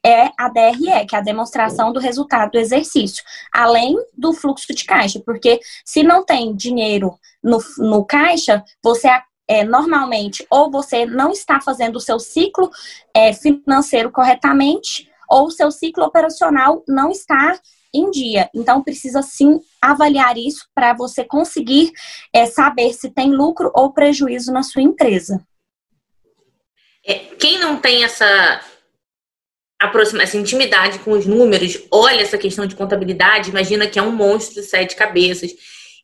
é 0.06 0.30
a 0.38 0.48
DRE, 0.48 1.04
que 1.08 1.16
é 1.16 1.18
a 1.18 1.20
demonstração 1.20 1.92
do 1.92 1.98
resultado 1.98 2.52
do 2.52 2.58
exercício, 2.58 3.24
além 3.52 3.96
do 4.16 4.32
fluxo 4.32 4.72
de 4.72 4.84
caixa, 4.84 5.20
porque 5.26 5.58
se 5.84 6.04
não 6.04 6.24
tem 6.24 6.54
dinheiro 6.54 7.18
no, 7.42 7.58
no 7.78 8.04
caixa, 8.04 8.62
você 8.80 9.08
é, 9.48 9.64
normalmente 9.64 10.46
ou 10.48 10.70
você 10.70 11.06
não 11.06 11.32
está 11.32 11.60
fazendo 11.60 11.96
o 11.96 12.00
seu 12.00 12.20
ciclo 12.20 12.70
é, 13.12 13.32
financeiro 13.32 14.12
corretamente, 14.12 15.10
ou 15.28 15.46
o 15.46 15.50
seu 15.50 15.72
ciclo 15.72 16.04
operacional 16.04 16.84
não 16.86 17.10
está 17.10 17.58
em 17.92 18.08
dia. 18.10 18.48
Então, 18.54 18.84
precisa 18.84 19.22
sim 19.22 19.60
avaliar 19.82 20.38
isso 20.38 20.68
para 20.72 20.92
você 20.92 21.24
conseguir 21.24 21.90
é, 22.32 22.46
saber 22.46 22.92
se 22.92 23.10
tem 23.10 23.32
lucro 23.32 23.72
ou 23.74 23.92
prejuízo 23.92 24.52
na 24.52 24.62
sua 24.62 24.82
empresa. 24.82 25.44
É, 27.04 27.14
quem 27.38 27.58
não 27.58 27.80
tem 27.80 28.04
essa 28.04 28.60
aproxima 29.80 30.22
essa 30.22 30.36
intimidade 30.36 30.98
com 31.00 31.12
os 31.12 31.26
números, 31.26 31.78
olha 31.90 32.22
essa 32.22 32.38
questão 32.38 32.66
de 32.66 32.74
contabilidade, 32.74 33.50
imagina 33.50 33.86
que 33.86 33.98
é 33.98 34.02
um 34.02 34.12
monstro 34.12 34.60
de 34.60 34.62
sete 34.62 34.96
cabeças. 34.96 35.52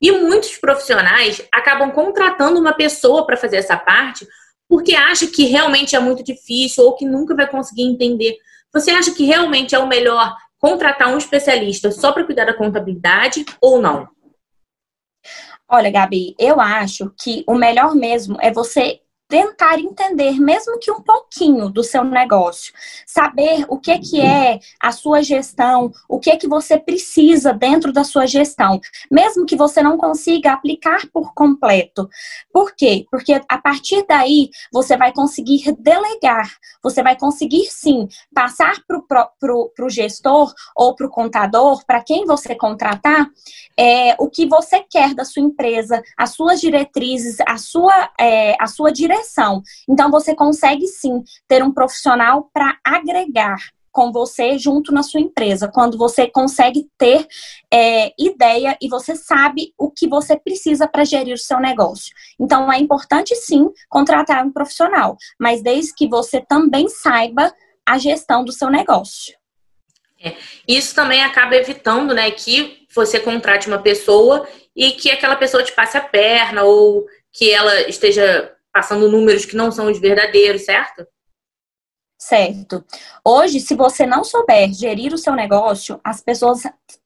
E 0.01 0.11
muitos 0.11 0.57
profissionais 0.57 1.41
acabam 1.53 1.91
contratando 1.91 2.59
uma 2.59 2.73
pessoa 2.73 3.25
para 3.25 3.37
fazer 3.37 3.57
essa 3.57 3.77
parte 3.77 4.27
porque 4.73 4.95
acha 4.95 5.27
que 5.27 5.45
realmente 5.45 5.95
é 5.95 6.01
muito 6.01 6.25
difícil 6.25 6.85
ou 6.85 6.97
que 6.97 7.05
nunca 7.05 7.37
vai 7.37 7.47
conseguir 7.47 7.83
entender. 7.83 8.39
Você 8.73 8.91
acha 8.91 9.13
que 9.13 9.23
realmente 9.23 9.75
é 9.75 9.79
o 9.79 9.87
melhor 9.87 10.35
contratar 10.59 11.13
um 11.13 11.19
especialista 11.19 11.91
só 11.91 12.11
para 12.11 12.25
cuidar 12.25 12.47
da 12.47 12.55
contabilidade 12.55 13.45
ou 13.61 13.83
não? 13.83 14.09
Olha, 15.69 15.91
Gabi, 15.91 16.35
eu 16.39 16.59
acho 16.59 17.13
que 17.23 17.45
o 17.47 17.55
melhor 17.55 17.95
mesmo 17.95 18.39
é 18.41 18.51
você 18.51 19.02
tentar 19.33 19.79
entender, 19.79 20.39
mesmo 20.39 20.79
que 20.79 20.93
um 20.93 21.01
pouquinho 21.01 21.71
do 21.71 21.83
seu 21.83 22.05
negócio, 22.05 22.71
saber 23.07 23.65
o 23.67 23.79
que 23.79 23.99
que 23.99 24.21
é 24.21 24.61
a 24.79 24.93
sua 24.93 25.23
gestão, 25.23 25.91
o 26.07 26.21
que 26.21 26.37
que 26.37 26.47
você 26.47 26.79
precisa 26.79 27.51
dentro 27.51 27.95
da 27.95 28.05
sua 28.05 28.27
gestão, 28.27 28.79
mesmo 29.11 29.47
que 29.47 29.57
você 29.57 29.83
não 29.83 29.97
consiga 29.97 30.53
aplicar 30.53 31.07
por 31.11 31.33
completo. 31.33 32.11
Por 32.53 32.75
quê? 32.77 33.07
Porque 33.11 33.41
a 33.49 33.57
partir 33.57 34.05
daí 34.07 34.51
você 34.71 34.99
vai 34.99 35.15
conseguir 35.15 35.75
delegar, 35.79 36.51
você 36.83 37.03
vai 37.03 37.17
conseguir 37.17 37.65
sim 37.71 38.07
passar 38.35 38.83
para 39.09 39.55
o 39.55 39.89
gestor 39.89 40.53
ou 40.77 40.95
para 40.95 41.07
o 41.07 41.11
contador, 41.11 41.83
para 41.87 42.05
quem 42.05 42.27
você 42.27 42.55
contratar, 42.55 43.31
é, 43.79 44.15
o 44.19 44.29
que 44.29 44.45
você 44.45 44.81
quer 44.91 45.15
da 45.15 45.25
sua 45.25 45.41
empresa, 45.41 46.03
as 46.19 46.35
suas 46.35 46.61
diretrizes, 46.61 47.39
a 47.47 47.57
sua, 47.57 48.11
é, 48.21 48.55
a 48.61 48.67
sua 48.67 48.93
direção 48.93 49.22
direção. 49.23 49.63
Então, 49.89 50.11
você 50.11 50.35
consegue 50.35 50.87
sim 50.87 51.23
ter 51.49 51.63
um 51.63 51.73
profissional 51.73 52.51
para 52.53 52.77
agregar 52.85 53.57
com 53.91 54.11
você 54.11 54.59
junto 54.59 54.91
na 54.91 55.03
sua 55.03 55.21
empresa, 55.21 55.69
quando 55.69 55.99
você 55.99 56.27
consegue 56.27 56.89
ter 56.97 57.27
é, 57.71 58.11
ideia 58.19 58.77
e 58.81 58.89
você 58.89 59.15
sabe 59.15 59.75
o 59.77 59.91
que 59.91 60.09
você 60.09 60.35
precisa 60.35 60.89
para 60.89 61.05
gerir 61.05 61.35
o 61.35 61.39
seu 61.39 61.61
negócio. 61.61 62.15
Então, 62.41 62.73
é 62.73 62.79
importante 62.79 63.35
sim 63.37 63.69
contratar 63.91 64.45
um 64.47 64.53
profissional, 64.53 65.17
mas 65.39 65.63
desde 65.63 65.95
que 65.95 66.09
você 66.09 66.41
também 66.41 66.89
saiba 66.89 67.55
a 67.85 67.99
gestão 67.99 68.43
do 68.45 68.53
seu 68.53 68.71
negócio. 68.71 69.35
É. 70.25 70.37
Isso 70.67 70.95
também 70.95 71.23
acaba 71.23 71.57
evitando, 71.57 72.15
né, 72.15 72.31
que 72.31 72.87
você 72.95 73.21
contrate 73.21 73.69
uma 73.69 73.79
pessoa 73.79 74.49
e 74.75 74.93
que 74.93 75.11
aquela 75.11 75.37
pessoa 75.37 75.63
te 75.63 75.73
passe 75.73 75.99
a 75.99 76.01
perna 76.01 76.63
ou 76.63 77.05
que 77.33 77.51
ela 77.51 77.89
esteja 77.89 78.55
passando 78.73 79.11
números 79.11 79.45
que 79.45 79.57
não 79.57 79.71
são 79.71 79.91
os 79.91 79.99
verdadeiros, 79.99 80.65
certo? 80.65 81.07
Certo. 82.19 82.85
Hoje, 83.25 83.59
se 83.59 83.75
você 83.75 84.07
não 84.07 84.23
souber 84.23 84.73
gerir 84.73 85.13
o 85.13 85.19
seu 85.19 85.35
negócio, 85.35 86.01
as 86.05 86.21
pessoas 86.21 86.63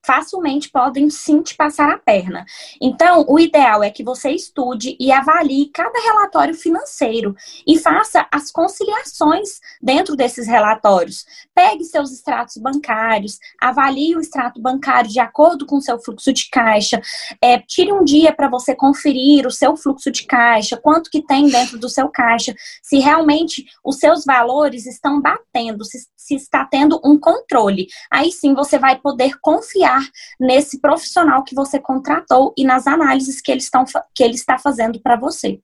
facilmente 0.07 0.71
podem 0.71 1.11
sim 1.11 1.43
te 1.43 1.57
passar 1.57 1.91
a 1.91 1.99
perna. 1.99 2.47
Então, 2.81 3.25
o 3.29 3.41
ideal 3.41 3.83
é 3.83 3.91
que 3.91 4.05
você 4.05 4.31
estude 4.31 4.97
e 5.01 5.11
avalie 5.11 5.69
cada 5.75 5.99
relatório 6.01 6.55
financeiro 6.55 7.35
e 7.67 7.77
faça 7.77 8.27
as 8.33 8.53
conciliações 8.53 9.61
dentro 9.83 10.15
desses 10.15 10.47
relatórios. 10.47 11.27
Pegue 11.53 11.85
seus 11.85 12.13
extratos 12.13 12.57
bancários, 12.57 13.39
avalie 13.61 14.15
o 14.15 14.21
extrato 14.21 14.61
bancário 14.61 15.11
de 15.11 15.19
acordo 15.19 15.67
com 15.67 15.79
o 15.79 15.83
seu 15.83 15.99
fluxo 15.99 16.33
de 16.33 16.49
caixa, 16.51 17.01
é, 17.43 17.59
tire 17.59 17.93
um 17.93 18.05
dia 18.05 18.33
para 18.33 18.49
você 18.49 18.75
conferir 18.75 19.47
o 19.47 19.51
seu 19.51 19.77
fluxo 19.77 20.11
de 20.13 20.25
caixa, 20.25 20.77
quanto 20.77 21.11
que 21.11 21.21
tem 21.21 21.49
dentro 21.49 21.79
do 21.79 21.89
seu 21.89 22.09
caixa, 22.09 22.55
se 22.81 22.99
realmente 22.99 23.67
os 23.85 23.97
seus 23.97 24.25
valores 24.25 24.87
estão 24.87 25.21
batendo, 25.21 25.85
se, 25.85 26.07
se 26.17 26.37
está 26.37 26.65
tendo 26.65 27.01
um 27.05 27.19
controle. 27.19 27.89
Aí 28.11 28.31
sim 28.31 28.55
você 28.55 28.79
vai 28.79 28.97
poder 28.99 29.39
confiar 29.41 29.96
nesse 30.39 30.81
profissional 30.81 31.45
que 31.45 31.55
você 31.55 31.79
contratou 31.79 32.55
e 32.57 32.65
nas 32.65 32.87
análises 32.87 33.41
que 33.41 33.51
ele, 33.51 33.61
estão, 33.61 33.85
que 34.15 34.23
ele 34.23 34.35
está 34.35 34.59
fazendo 34.59 35.01
para 35.01 35.17
você. 35.17 35.61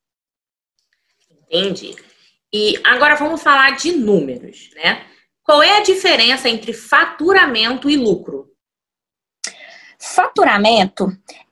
Entendi. 1.50 1.94
E 2.52 2.80
agora 2.84 3.14
vamos 3.14 3.42
falar 3.42 3.76
de 3.76 3.92
números, 3.92 4.70
né? 4.74 5.06
Qual 5.42 5.62
é 5.62 5.78
a 5.78 5.82
diferença 5.82 6.48
entre 6.48 6.72
faturamento 6.72 7.90
e 7.90 7.96
lucro? 7.96 8.50
Faturamento 9.98 11.06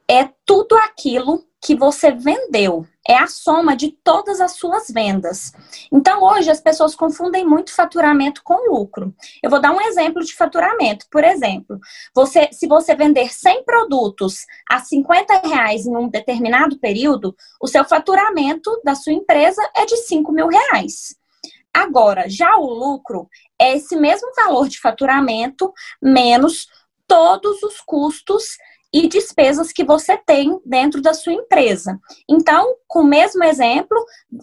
é 0.09 0.29
tudo 0.45 0.77
aquilo 0.77 1.47
que 1.63 1.75
você 1.75 2.11
vendeu 2.11 2.87
é 3.11 3.17
a 3.17 3.27
soma 3.27 3.77
de 3.77 3.91
todas 4.05 4.41
as 4.41 4.53
suas 4.53 4.87
vendas. 4.89 5.53
Então, 5.91 6.23
hoje 6.23 6.49
as 6.49 6.61
pessoas 6.61 6.95
confundem 6.95 7.45
muito 7.45 7.75
faturamento 7.75 8.41
com 8.45 8.71
lucro. 8.71 9.13
Eu 9.43 9.51
vou 9.51 9.61
dar 9.61 9.73
um 9.73 9.81
exemplo 9.81 10.25
de 10.25 10.33
faturamento. 10.33 11.07
Por 11.11 11.25
exemplo, 11.25 11.81
você, 12.15 12.49
se 12.53 12.69
você 12.69 12.95
vender 12.95 13.29
100 13.33 13.65
produtos 13.65 14.47
a 14.65 14.79
50 14.79 15.41
reais 15.41 15.87
em 15.87 15.97
um 15.97 16.09
determinado 16.09 16.79
período, 16.79 17.35
o 17.61 17.67
seu 17.67 17.85
faturamento 17.85 18.81
da 18.85 18.95
sua 18.95 19.13
empresa 19.13 19.61
é 19.75 19.85
de 19.85 19.97
5 19.97 20.31
mil 20.31 20.47
reais. 20.47 21.17
Agora, 21.75 22.29
já 22.29 22.57
o 22.59 22.71
lucro 22.71 23.29
é 23.61 23.75
esse 23.77 23.97
mesmo 23.97 24.33
valor 24.37 24.69
de 24.69 24.79
faturamento 24.79 25.73
menos 26.01 26.69
todos 27.09 27.61
os 27.65 27.81
custos 27.81 28.57
e 28.93 29.09
despesas 29.09 29.73
que 29.73 29.85
você 29.85 30.17
tem 30.17 30.59
dentro 30.65 31.01
da 31.01 31.15
sua 31.15 31.33
empresa. 31.33 31.99
Então, 32.29 32.75
com 32.89 33.01
o 33.01 33.07
mesmo 33.07 33.45
exemplo, 33.45 33.97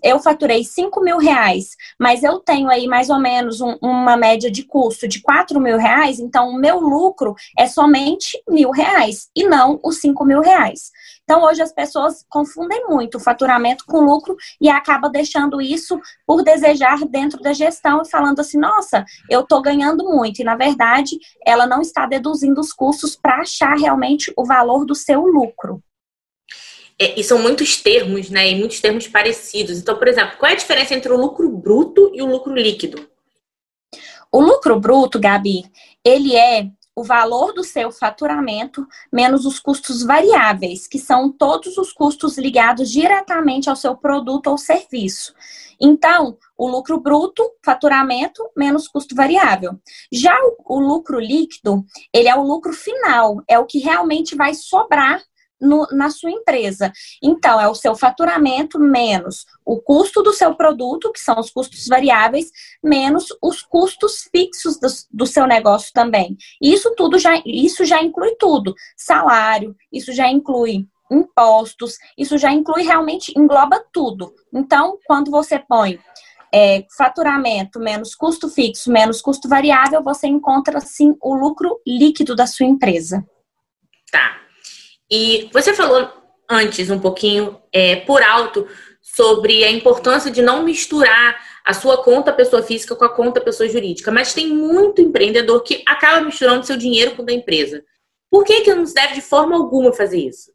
eu 0.03 0.19
faturei 0.19 0.63
5 0.63 1.01
mil 1.01 1.17
reais, 1.17 1.75
mas 1.99 2.23
eu 2.23 2.39
tenho 2.39 2.69
aí 2.69 2.87
mais 2.87 3.09
ou 3.09 3.19
menos 3.19 3.59
um, 3.59 3.77
uma 3.81 4.15
média 4.15 4.49
de 4.49 4.63
custo 4.63 5.07
de 5.07 5.21
4 5.21 5.59
mil 5.59 5.77
reais, 5.77 6.19
então 6.19 6.49
o 6.49 6.57
meu 6.57 6.79
lucro 6.79 7.35
é 7.57 7.67
somente 7.67 8.41
mil 8.49 8.71
reais 8.71 9.29
e 9.35 9.45
não 9.45 9.79
os 9.83 9.99
5 9.99 10.23
mil 10.25 10.41
reais. 10.41 10.91
Então, 11.29 11.43
hoje 11.43 11.61
as 11.61 11.73
pessoas 11.73 12.25
confundem 12.29 12.85
muito 12.87 13.17
o 13.17 13.19
faturamento 13.19 13.83
com 13.85 13.99
lucro 13.99 14.37
e 14.61 14.69
acaba 14.69 15.09
deixando 15.09 15.61
isso 15.61 15.99
por 16.25 16.41
desejar 16.41 16.99
dentro 17.05 17.41
da 17.41 17.51
gestão 17.51 18.01
e 18.01 18.09
falando 18.09 18.39
assim: 18.39 18.57
nossa, 18.57 19.03
eu 19.29 19.41
estou 19.41 19.61
ganhando 19.61 20.05
muito. 20.05 20.39
E, 20.39 20.45
na 20.45 20.55
verdade, 20.55 21.17
ela 21.45 21.67
não 21.67 21.81
está 21.81 22.05
deduzindo 22.05 22.61
os 22.61 22.71
custos 22.71 23.17
para 23.17 23.41
achar 23.41 23.75
realmente 23.77 24.31
o 24.37 24.45
valor 24.45 24.85
do 24.85 24.95
seu 24.95 25.25
lucro. 25.25 25.83
É, 26.97 27.19
e 27.19 27.23
são 27.25 27.39
muitos 27.39 27.75
termos, 27.75 28.29
né? 28.29 28.49
E 28.49 28.55
muitos 28.55 28.79
termos 28.79 29.05
parecidos. 29.05 29.77
Então, 29.79 29.97
por 29.97 30.07
exemplo, 30.07 30.37
qual 30.37 30.49
é 30.49 30.53
a 30.53 30.57
diferença 30.57 30.95
entre 30.95 31.11
o 31.11 31.17
lucro 31.17 31.49
bruto 31.49 32.09
e 32.13 32.21
o 32.21 32.25
lucro 32.25 32.55
líquido? 32.55 33.05
O 34.31 34.39
lucro 34.39 34.79
bruto, 34.79 35.19
Gabi, 35.19 35.65
ele 36.05 36.37
é 36.37 36.69
o 36.97 37.03
valor 37.03 37.53
do 37.53 37.63
seu 37.63 37.91
faturamento 37.91 38.87
menos 39.13 39.45
os 39.45 39.59
custos 39.59 40.01
variáveis, 40.01 40.87
que 40.87 40.97
são 40.97 41.31
todos 41.31 41.77
os 41.77 41.93
custos 41.93 42.39
ligados 42.39 42.89
diretamente 42.89 43.69
ao 43.69 43.75
seu 43.75 43.95
produto 43.95 44.47
ou 44.47 44.57
serviço. 44.57 45.31
Então, 45.79 46.39
o 46.57 46.67
lucro 46.67 46.99
bruto, 46.99 47.47
faturamento 47.63 48.43
menos 48.57 48.87
custo 48.87 49.13
variável. 49.13 49.79
Já 50.11 50.35
o, 50.41 50.77
o 50.77 50.79
lucro 50.79 51.19
líquido, 51.19 51.85
ele 52.11 52.29
é 52.29 52.35
o 52.35 52.41
lucro 52.41 52.73
final, 52.73 53.43
é 53.47 53.59
o 53.59 53.67
que 53.67 53.77
realmente 53.77 54.35
vai 54.35 54.55
sobrar 54.55 55.21
no, 55.59 55.87
na 55.91 56.09
sua 56.09 56.31
empresa. 56.31 56.91
Então, 57.21 57.59
é 57.59 57.67
o 57.67 57.75
seu 57.75 57.95
faturamento 57.95 58.79
menos 58.79 59.45
o 59.65 59.81
custo 59.81 60.21
do 60.21 60.33
seu 60.33 60.55
produto, 60.55 61.11
que 61.11 61.19
são 61.19 61.39
os 61.39 61.49
custos 61.49 61.85
variáveis, 61.87 62.51
menos 62.83 63.25
os 63.41 63.61
custos 63.61 64.27
fixos 64.31 64.79
do, 64.79 64.87
do 65.11 65.25
seu 65.25 65.45
negócio 65.45 65.91
também. 65.93 66.37
Isso 66.61 66.93
tudo 66.95 67.19
já, 67.19 67.41
isso 67.45 67.85
já 67.85 68.01
inclui 68.01 68.35
tudo: 68.35 68.73
salário, 68.95 69.75
isso 69.91 70.13
já 70.13 70.29
inclui 70.29 70.87
impostos, 71.11 71.97
isso 72.17 72.37
já 72.37 72.51
inclui 72.51 72.83
realmente, 72.83 73.33
engloba 73.37 73.83
tudo. 73.93 74.33
Então, 74.53 74.97
quando 75.05 75.31
você 75.31 75.57
põe 75.57 75.99
é, 76.53 76.85
faturamento 76.97 77.79
menos 77.79 78.15
custo 78.15 78.49
fixo 78.49 78.91
menos 78.91 79.21
custo 79.21 79.49
variável, 79.49 80.01
você 80.03 80.27
encontra 80.27 80.79
sim 80.79 81.15
o 81.21 81.35
lucro 81.35 81.79
líquido 81.85 82.35
da 82.35 82.47
sua 82.47 82.65
empresa. 82.65 83.25
Tá. 84.11 84.46
E 85.09 85.49
você 85.53 85.73
falou 85.73 86.09
antes 86.49 86.89
um 86.89 86.99
pouquinho 86.99 87.61
é, 87.71 87.97
por 87.97 88.21
alto 88.21 88.67
sobre 89.01 89.63
a 89.63 89.71
importância 89.71 90.29
de 90.29 90.41
não 90.41 90.63
misturar 90.63 91.37
a 91.65 91.73
sua 91.73 92.01
conta 92.01 92.31
pessoa 92.31 92.63
física 92.63 92.95
com 92.95 93.03
a 93.03 93.13
conta 93.13 93.41
pessoa 93.41 93.67
jurídica, 93.67 94.11
mas 94.11 94.33
tem 94.33 94.47
muito 94.47 95.01
empreendedor 95.01 95.63
que 95.63 95.83
acaba 95.85 96.21
misturando 96.21 96.65
seu 96.65 96.77
dinheiro 96.77 97.15
com 97.15 97.23
o 97.23 97.25
da 97.25 97.33
empresa. 97.33 97.83
Por 98.29 98.43
que, 98.43 98.61
que 98.61 98.73
não 98.73 98.85
se 98.85 98.93
deve 98.93 99.15
de 99.15 99.21
forma 99.21 99.55
alguma 99.55 99.91
fazer 99.91 100.19
isso? 100.19 100.51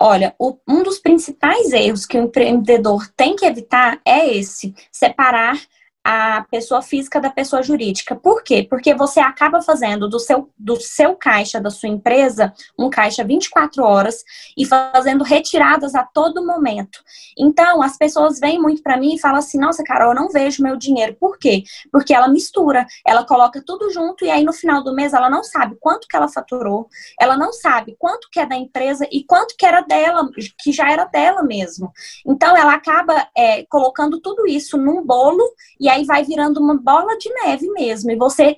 Olha, 0.00 0.34
o, 0.38 0.58
um 0.68 0.82
dos 0.82 0.98
principais 0.98 1.72
erros 1.72 2.04
que 2.04 2.18
o 2.18 2.22
empreendedor 2.22 3.06
tem 3.16 3.36
que 3.36 3.46
evitar 3.46 4.00
é 4.04 4.36
esse: 4.36 4.74
separar 4.90 5.60
a 6.04 6.44
pessoa 6.50 6.82
física 6.82 7.20
da 7.20 7.30
pessoa 7.30 7.62
jurídica. 7.62 8.16
Por 8.16 8.42
quê? 8.42 8.66
Porque 8.68 8.94
você 8.94 9.20
acaba 9.20 9.62
fazendo 9.62 10.08
do 10.08 10.18
seu, 10.18 10.50
do 10.58 10.76
seu 10.80 11.14
caixa 11.14 11.60
da 11.60 11.70
sua 11.70 11.88
empresa 11.88 12.52
um 12.78 12.90
caixa 12.90 13.24
24 13.24 13.84
horas 13.84 14.24
e 14.56 14.66
fazendo 14.66 15.22
retiradas 15.22 15.94
a 15.94 16.02
todo 16.02 16.44
momento. 16.44 16.98
Então, 17.38 17.82
as 17.82 17.96
pessoas 17.96 18.40
vêm 18.40 18.60
muito 18.60 18.82
para 18.82 18.96
mim 18.96 19.14
e 19.14 19.20
falam 19.20 19.38
assim: 19.38 19.58
"Nossa, 19.58 19.84
Carol, 19.84 20.10
eu 20.10 20.14
não 20.14 20.28
vejo 20.28 20.62
meu 20.62 20.76
dinheiro". 20.76 21.16
Por 21.20 21.38
quê? 21.38 21.62
Porque 21.90 22.12
ela 22.12 22.28
mistura, 22.28 22.86
ela 23.06 23.24
coloca 23.24 23.62
tudo 23.64 23.90
junto 23.90 24.24
e 24.24 24.30
aí 24.30 24.42
no 24.42 24.52
final 24.52 24.82
do 24.82 24.94
mês 24.94 25.12
ela 25.12 25.30
não 25.30 25.44
sabe 25.44 25.76
quanto 25.80 26.08
que 26.08 26.16
ela 26.16 26.28
faturou, 26.28 26.88
ela 27.20 27.36
não 27.36 27.52
sabe 27.52 27.94
quanto 27.98 28.28
que 28.30 28.40
é 28.40 28.46
da 28.46 28.56
empresa 28.56 29.06
e 29.10 29.24
quanto 29.24 29.54
que 29.56 29.64
era 29.64 29.80
dela, 29.82 30.28
que 30.62 30.72
já 30.72 30.90
era 30.90 31.04
dela 31.04 31.42
mesmo. 31.42 31.92
Então, 32.26 32.56
ela 32.56 32.74
acaba 32.74 33.28
é, 33.36 33.64
colocando 33.66 34.20
tudo 34.20 34.46
isso 34.46 34.76
num 34.76 35.04
bolo 35.04 35.42
e 35.78 35.88
aí 35.92 36.04
vai 36.04 36.24
virando 36.24 36.60
uma 36.60 36.76
bola 36.76 37.16
de 37.18 37.32
neve 37.32 37.68
mesmo. 37.70 38.10
E 38.10 38.16
você 38.16 38.56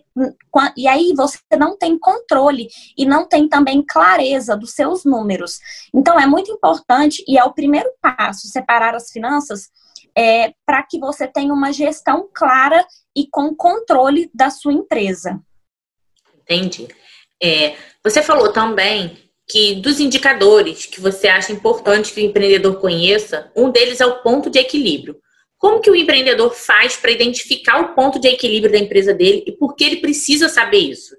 e 0.77 0.89
aí 0.89 1.13
você 1.15 1.39
não 1.59 1.77
tem 1.77 1.99
controle 1.99 2.69
e 2.97 3.05
não 3.05 3.27
tem 3.29 3.49
também 3.49 3.83
clareza 3.83 4.57
dos 4.57 4.73
seus 4.73 5.05
números. 5.05 5.59
Então 5.93 6.19
é 6.19 6.27
muito 6.27 6.51
importante 6.51 7.25
e 7.29 7.37
é 7.37 7.45
o 7.45 7.53
primeiro 7.53 7.91
passo 8.01 8.49
separar 8.49 8.95
as 8.95 9.11
finanças 9.11 9.69
é, 10.17 10.55
para 10.65 10.83
que 10.83 10.99
você 10.99 11.27
tenha 11.27 11.53
uma 11.53 11.73
gestão 11.73 12.29
clara 12.33 12.87
e 13.17 13.27
com 13.31 13.55
controle 13.55 14.31
da 14.33 14.51
sua 14.51 14.73
empresa. 14.73 15.41
Entendi. 16.43 16.89
É, 17.43 17.77
você 18.03 18.23
falou 18.23 18.53
também 18.53 19.19
que 19.49 19.75
dos 19.77 20.01
indicadores 20.01 20.87
que 20.87 21.01
você 21.01 21.29
acha 21.29 21.53
importante 21.53 22.13
que 22.13 22.21
o 22.21 22.25
empreendedor 22.25 22.81
conheça, 22.81 23.51
um 23.55 23.71
deles 23.71 24.01
é 24.01 24.07
o 24.07 24.23
ponto 24.23 24.49
de 24.49 24.59
equilíbrio. 24.59 25.19
Como 25.59 25.81
que 25.81 25.91
o 25.91 25.97
empreendedor 25.97 26.53
faz 26.55 26.97
para 26.97 27.11
identificar 27.11 27.81
o 27.81 27.95
ponto 27.95 28.19
de 28.19 28.29
equilíbrio 28.29 28.73
da 28.73 28.79
empresa 28.79 29.15
dele 29.15 29.45
e 29.47 29.53
por 29.53 29.75
que 29.75 29.85
ele 29.85 29.97
precisa 29.97 30.49
saber 30.49 30.79
isso? 30.79 31.17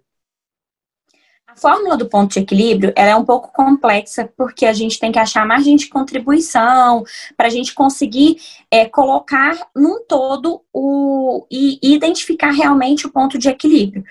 A 1.47 1.57
fórmula 1.57 1.95
do 1.95 2.09
ponto 2.09 2.33
de 2.33 2.39
equilíbrio 2.39 2.91
é 2.97 3.15
um 3.15 3.23
pouco 3.23 3.49
complexa 3.53 4.29
porque 4.35 4.65
a 4.65 4.73
gente 4.73 4.99
tem 4.99 5.09
que 5.09 5.17
achar 5.17 5.47
margem 5.47 5.77
de 5.77 5.87
contribuição 5.87 7.01
para 7.37 7.47
a 7.47 7.49
gente 7.49 7.73
conseguir 7.73 8.35
é, 8.69 8.85
colocar 8.85 9.65
num 9.73 10.03
todo 10.05 10.61
o, 10.73 11.47
e 11.49 11.79
identificar 11.81 12.51
realmente 12.51 13.07
o 13.07 13.11
ponto 13.11 13.37
de 13.37 13.47
equilíbrio. 13.47 14.03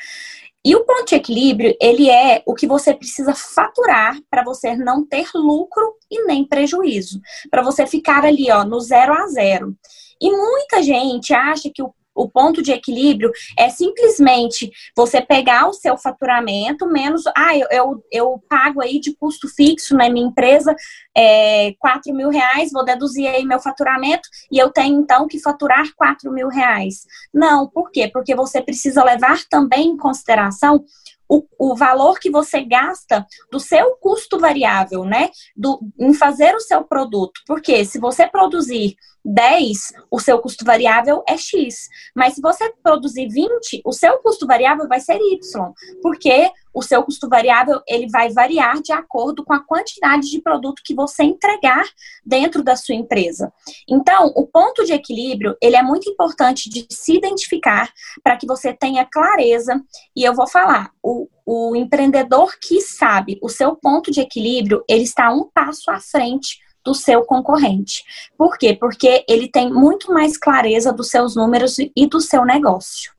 E 0.64 0.74
o 0.74 0.84
ponto 0.86 1.04
de 1.04 1.16
equilíbrio, 1.16 1.76
ele 1.78 2.08
é 2.08 2.42
o 2.46 2.54
que 2.54 2.66
você 2.66 2.94
precisa 2.94 3.34
faturar 3.34 4.18
para 4.30 4.42
você 4.42 4.74
não 4.74 5.04
ter 5.06 5.28
lucro 5.34 5.96
e 6.10 6.24
nem 6.24 6.46
prejuízo, 6.46 7.20
para 7.50 7.60
você 7.60 7.86
ficar 7.86 8.24
ali, 8.24 8.50
ó, 8.50 8.64
no 8.64 8.80
zero 8.80 9.12
a 9.12 9.26
zero. 9.26 9.76
E 10.20 10.30
muita 10.30 10.82
gente 10.82 11.32
acha 11.32 11.70
que 11.72 11.82
o 11.82 11.92
o 12.14 12.28
ponto 12.28 12.62
de 12.62 12.70
equilíbrio 12.70 13.32
é 13.58 13.68
simplesmente 13.68 14.70
você 14.96 15.20
pegar 15.20 15.66
o 15.68 15.72
seu 15.72 15.98
faturamento 15.98 16.86
menos, 16.86 17.24
ah, 17.36 17.56
eu, 17.56 17.66
eu, 17.70 18.04
eu 18.10 18.44
pago 18.48 18.80
aí 18.80 19.00
de 19.00 19.14
custo 19.16 19.48
fixo 19.48 19.96
na 19.96 20.08
minha 20.08 20.26
empresa 20.26 20.74
é, 21.16 21.74
4 21.78 22.14
mil 22.14 22.28
reais, 22.28 22.70
vou 22.70 22.84
deduzir 22.84 23.26
aí 23.26 23.44
meu 23.44 23.58
faturamento 23.58 24.28
e 24.50 24.58
eu 24.58 24.70
tenho 24.70 25.00
então 25.00 25.26
que 25.26 25.40
faturar 25.40 25.86
4 25.96 26.30
mil 26.32 26.48
reais. 26.48 27.04
Não, 27.32 27.68
por 27.68 27.90
quê? 27.90 28.08
Porque 28.12 28.34
você 28.34 28.62
precisa 28.62 29.02
levar 29.02 29.40
também 29.50 29.88
em 29.88 29.96
consideração 29.96 30.84
o, 31.28 31.42
o 31.58 31.74
valor 31.74 32.18
que 32.18 32.30
você 32.30 32.62
gasta 32.62 33.26
do 33.50 33.58
seu 33.58 33.96
custo 33.96 34.38
variável, 34.38 35.04
né? 35.04 35.30
Do, 35.56 35.80
em 35.98 36.12
fazer 36.12 36.54
o 36.54 36.60
seu 36.60 36.84
produto. 36.84 37.40
Porque 37.46 37.84
se 37.84 37.98
você 37.98 38.26
produzir 38.26 38.94
10, 39.24 39.92
o 40.10 40.20
seu 40.20 40.38
custo 40.38 40.64
variável 40.64 41.22
é 41.26 41.36
X. 41.36 41.88
Mas 42.14 42.34
se 42.34 42.42
você 42.42 42.72
produzir 42.82 43.28
20, 43.28 43.82
o 43.84 43.92
seu 43.92 44.18
custo 44.18 44.46
variável 44.46 44.86
vai 44.86 45.00
ser 45.00 45.18
Y. 45.18 45.72
Porque 46.02 46.50
o 46.74 46.82
seu 46.82 47.02
custo 47.04 47.28
variável 47.28 47.80
ele 47.88 48.08
vai 48.10 48.30
variar 48.30 48.82
de 48.82 48.92
acordo 48.92 49.44
com 49.44 49.52
a 49.54 49.64
quantidade 49.64 50.28
de 50.28 50.42
produto 50.42 50.82
que 50.84 50.94
você 50.94 51.22
entregar 51.22 51.84
dentro 52.26 52.62
da 52.62 52.74
sua 52.74 52.96
empresa. 52.96 53.52
Então, 53.88 54.32
o 54.34 54.46
ponto 54.46 54.84
de 54.84 54.92
equilíbrio 54.92 55.56
ele 55.62 55.76
é 55.76 55.82
muito 55.82 56.10
importante 56.10 56.68
de 56.68 56.84
se 56.90 57.16
identificar 57.16 57.90
para 58.22 58.36
que 58.36 58.46
você 58.46 58.72
tenha 58.72 59.06
clareza. 59.06 59.80
E 60.16 60.24
eu 60.24 60.34
vou 60.34 60.48
falar, 60.48 60.90
o, 61.02 61.28
o 61.46 61.76
empreendedor 61.76 62.52
que 62.60 62.80
sabe 62.80 63.38
o 63.40 63.48
seu 63.48 63.76
ponto 63.76 64.10
de 64.10 64.20
equilíbrio, 64.20 64.84
ele 64.88 65.04
está 65.04 65.32
um 65.32 65.48
passo 65.48 65.90
à 65.90 66.00
frente 66.00 66.58
do 66.84 66.94
seu 66.94 67.24
concorrente. 67.24 68.04
Por 68.36 68.58
quê? 68.58 68.76
Porque 68.78 69.24
ele 69.28 69.48
tem 69.48 69.72
muito 69.72 70.12
mais 70.12 70.36
clareza 70.36 70.92
dos 70.92 71.08
seus 71.08 71.34
números 71.34 71.78
e 71.78 72.06
do 72.06 72.20
seu 72.20 72.44
negócio. 72.44 73.12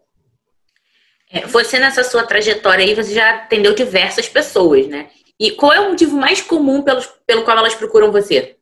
É, 1.30 1.46
você, 1.48 1.80
nessa 1.80 2.04
sua 2.04 2.24
trajetória 2.24 2.86
aí, 2.86 2.94
você 2.94 3.14
já 3.14 3.36
atendeu 3.36 3.74
diversas 3.74 4.30
pessoas, 4.30 4.88
né? 4.88 5.10
E 5.40 5.52
qual 5.52 5.74
é 5.74 5.80
o 5.80 5.90
motivo 5.90 6.16
mais 6.16 6.42
comum 6.42 6.82
pelos, 6.82 7.08
pelo 7.26 7.44
qual 7.44 7.58
elas 7.58 7.76
procuram 7.76 8.12
você? 8.12 8.56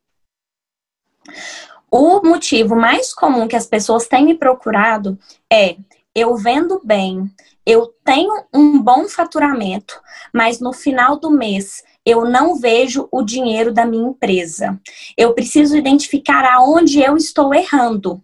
O 1.92 2.22
motivo 2.22 2.76
mais 2.76 3.14
comum 3.14 3.48
que 3.48 3.56
as 3.56 3.68
pessoas 3.68 4.08
têm 4.08 4.26
me 4.26 4.36
procurado 4.36 5.20
é 5.52 5.76
eu 6.16 6.36
vendo 6.36 6.82
bem, 6.84 7.30
eu 7.66 7.94
tenho 8.04 8.46
um 8.54 8.82
bom 8.82 9.08
faturamento, 9.08 10.00
mas 10.34 10.60
no 10.60 10.74
final 10.74 11.18
do 11.18 11.30
mês 11.30 11.84
eu 12.06 12.26
não 12.26 12.56
vejo 12.56 13.08
o 13.12 13.22
dinheiro 13.22 13.74
da 13.74 13.86
minha 13.86 14.10
empresa. 14.10 14.80
Eu 15.18 15.34
preciso 15.34 15.78
identificar 15.78 16.46
aonde 16.46 17.02
eu 17.02 17.16
estou 17.16 17.54
errando. 17.54 18.22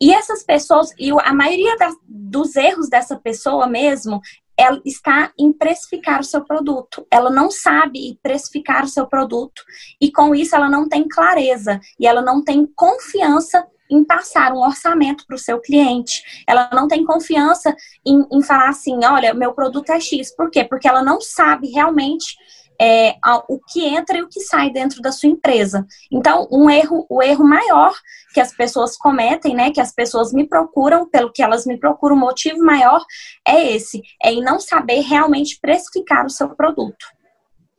E 0.00 0.12
essas 0.12 0.42
pessoas, 0.42 0.90
e 0.98 1.10
a 1.10 1.32
maioria 1.32 1.76
das, 1.76 1.94
dos 2.06 2.56
erros 2.56 2.88
dessa 2.88 3.16
pessoa 3.16 3.66
mesmo, 3.66 4.20
ela 4.56 4.80
está 4.84 5.32
em 5.38 5.52
precificar 5.52 6.20
o 6.20 6.24
seu 6.24 6.44
produto. 6.44 7.06
Ela 7.10 7.30
não 7.30 7.50
sabe 7.50 8.18
precificar 8.22 8.84
o 8.84 8.88
seu 8.88 9.06
produto 9.06 9.62
e 10.00 10.10
com 10.10 10.34
isso 10.34 10.54
ela 10.54 10.68
não 10.68 10.88
tem 10.88 11.08
clareza 11.08 11.80
e 11.98 12.06
ela 12.06 12.22
não 12.22 12.42
tem 12.42 12.66
confiança 12.74 13.66
em 13.90 14.04
passar 14.04 14.52
um 14.52 14.62
orçamento 14.62 15.26
para 15.26 15.36
o 15.36 15.38
seu 15.38 15.60
cliente. 15.60 16.22
Ela 16.46 16.70
não 16.72 16.88
tem 16.88 17.04
confiança 17.04 17.74
em, 18.06 18.26
em 18.32 18.42
falar 18.42 18.68
assim, 18.68 19.04
olha, 19.04 19.34
meu 19.34 19.52
produto 19.52 19.90
é 19.90 20.00
X. 20.00 20.34
Por 20.34 20.50
quê? 20.50 20.64
Porque 20.64 20.88
ela 20.88 21.02
não 21.02 21.20
sabe 21.20 21.68
realmente 21.68 22.36
é, 22.80 23.14
o 23.48 23.58
que 23.58 23.84
entra 23.84 24.18
e 24.18 24.22
o 24.22 24.28
que 24.28 24.40
sai 24.40 24.70
dentro 24.70 25.00
da 25.00 25.12
sua 25.12 25.28
empresa. 25.28 25.86
Então, 26.10 26.48
um 26.50 26.68
erro, 26.68 27.06
o 27.08 27.22
erro 27.22 27.46
maior 27.46 27.92
que 28.32 28.40
as 28.40 28.54
pessoas 28.54 28.96
cometem, 28.96 29.54
né, 29.54 29.70
que 29.70 29.80
as 29.80 29.92
pessoas 29.92 30.32
me 30.32 30.46
procuram, 30.46 31.08
pelo 31.08 31.32
que 31.32 31.42
elas 31.42 31.64
me 31.66 31.78
procuram, 31.78 32.16
o 32.16 32.18
motivo 32.20 32.58
maior 32.58 33.02
é 33.46 33.72
esse, 33.72 34.02
é 34.22 34.32
em 34.32 34.42
não 34.42 34.58
saber 34.58 35.00
realmente 35.00 35.58
precificar 35.60 36.26
o 36.26 36.30
seu 36.30 36.48
produto. 36.50 37.06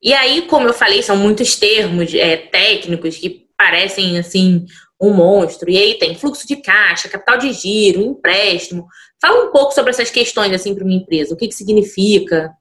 E 0.02 0.14
aí, 0.14 0.44
como 0.44 0.68
eu 0.68 0.74
falei, 0.74 1.02
são 1.02 1.18
muitos 1.18 1.56
termos 1.56 2.14
é, 2.14 2.38
técnicos 2.38 3.18
que 3.18 3.48
parecem 3.58 4.18
assim 4.20 4.66
um 5.02 5.14
monstro. 5.14 5.70
E 5.70 5.78
aí 5.78 5.96
tem 5.96 6.16
fluxo 6.16 6.48
de 6.48 6.58
caixa, 6.58 7.10
capital 7.10 7.38
de 7.38 7.52
giro, 7.52 8.02
empréstimo. 8.02 8.88
Fala 9.22 9.46
um 9.46 9.52
pouco 9.52 9.74
sobre 9.74 9.92
essas 9.92 10.10
questões 10.10 10.54
assim 10.54 10.74
para 10.74 10.84
uma 10.84 10.94
empresa. 10.94 11.34
O 11.34 11.38
que, 11.38 11.48
que 11.48 11.56
significa? 11.56 12.52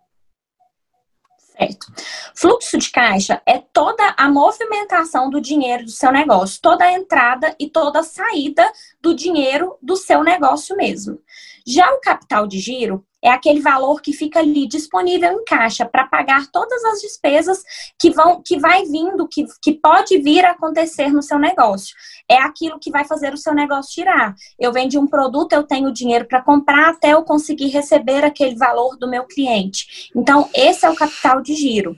Certo. 1.56 1.86
Fluxo 2.34 2.76
de 2.78 2.90
caixa 2.90 3.40
é 3.46 3.58
toda 3.58 4.14
a 4.16 4.28
movimentação 4.28 5.30
do 5.30 5.40
dinheiro 5.40 5.84
do 5.84 5.90
seu 5.90 6.10
negócio, 6.10 6.60
toda 6.60 6.84
a 6.84 6.92
entrada 6.92 7.54
e 7.60 7.70
toda 7.70 8.00
a 8.00 8.02
saída 8.02 8.70
do 9.00 9.14
dinheiro 9.14 9.76
do 9.80 9.96
seu 9.96 10.24
negócio 10.24 10.76
mesmo. 10.76 11.20
Já 11.64 11.88
o 11.92 12.00
capital 12.00 12.46
de 12.46 12.58
giro 12.58 13.06
é 13.24 13.30
aquele 13.30 13.60
valor 13.60 14.02
que 14.02 14.12
fica 14.12 14.40
ali 14.40 14.68
disponível 14.68 15.32
em 15.32 15.44
caixa 15.44 15.86
para 15.86 16.06
pagar 16.06 16.46
todas 16.52 16.84
as 16.84 17.00
despesas 17.00 17.62
que 17.98 18.10
vão 18.10 18.42
que 18.44 18.58
vai 18.58 18.84
vindo, 18.84 19.26
que, 19.26 19.46
que 19.62 19.72
pode 19.72 20.18
vir 20.18 20.44
a 20.44 20.50
acontecer 20.50 21.08
no 21.08 21.22
seu 21.22 21.38
negócio. 21.38 21.96
É 22.28 22.36
aquilo 22.36 22.78
que 22.78 22.90
vai 22.90 23.06
fazer 23.06 23.32
o 23.32 23.38
seu 23.38 23.54
negócio 23.54 23.94
girar. 23.94 24.34
Eu 24.58 24.72
vendi 24.72 24.98
um 24.98 25.06
produto, 25.06 25.54
eu 25.54 25.62
tenho 25.62 25.90
dinheiro 25.90 26.26
para 26.26 26.42
comprar 26.42 26.90
até 26.90 27.14
eu 27.14 27.24
conseguir 27.24 27.68
receber 27.68 28.24
aquele 28.24 28.56
valor 28.56 28.98
do 28.98 29.08
meu 29.08 29.24
cliente. 29.24 30.10
Então, 30.14 30.48
esse 30.54 30.84
é 30.84 30.90
o 30.90 30.94
capital 30.94 31.40
de 31.40 31.54
giro. 31.54 31.96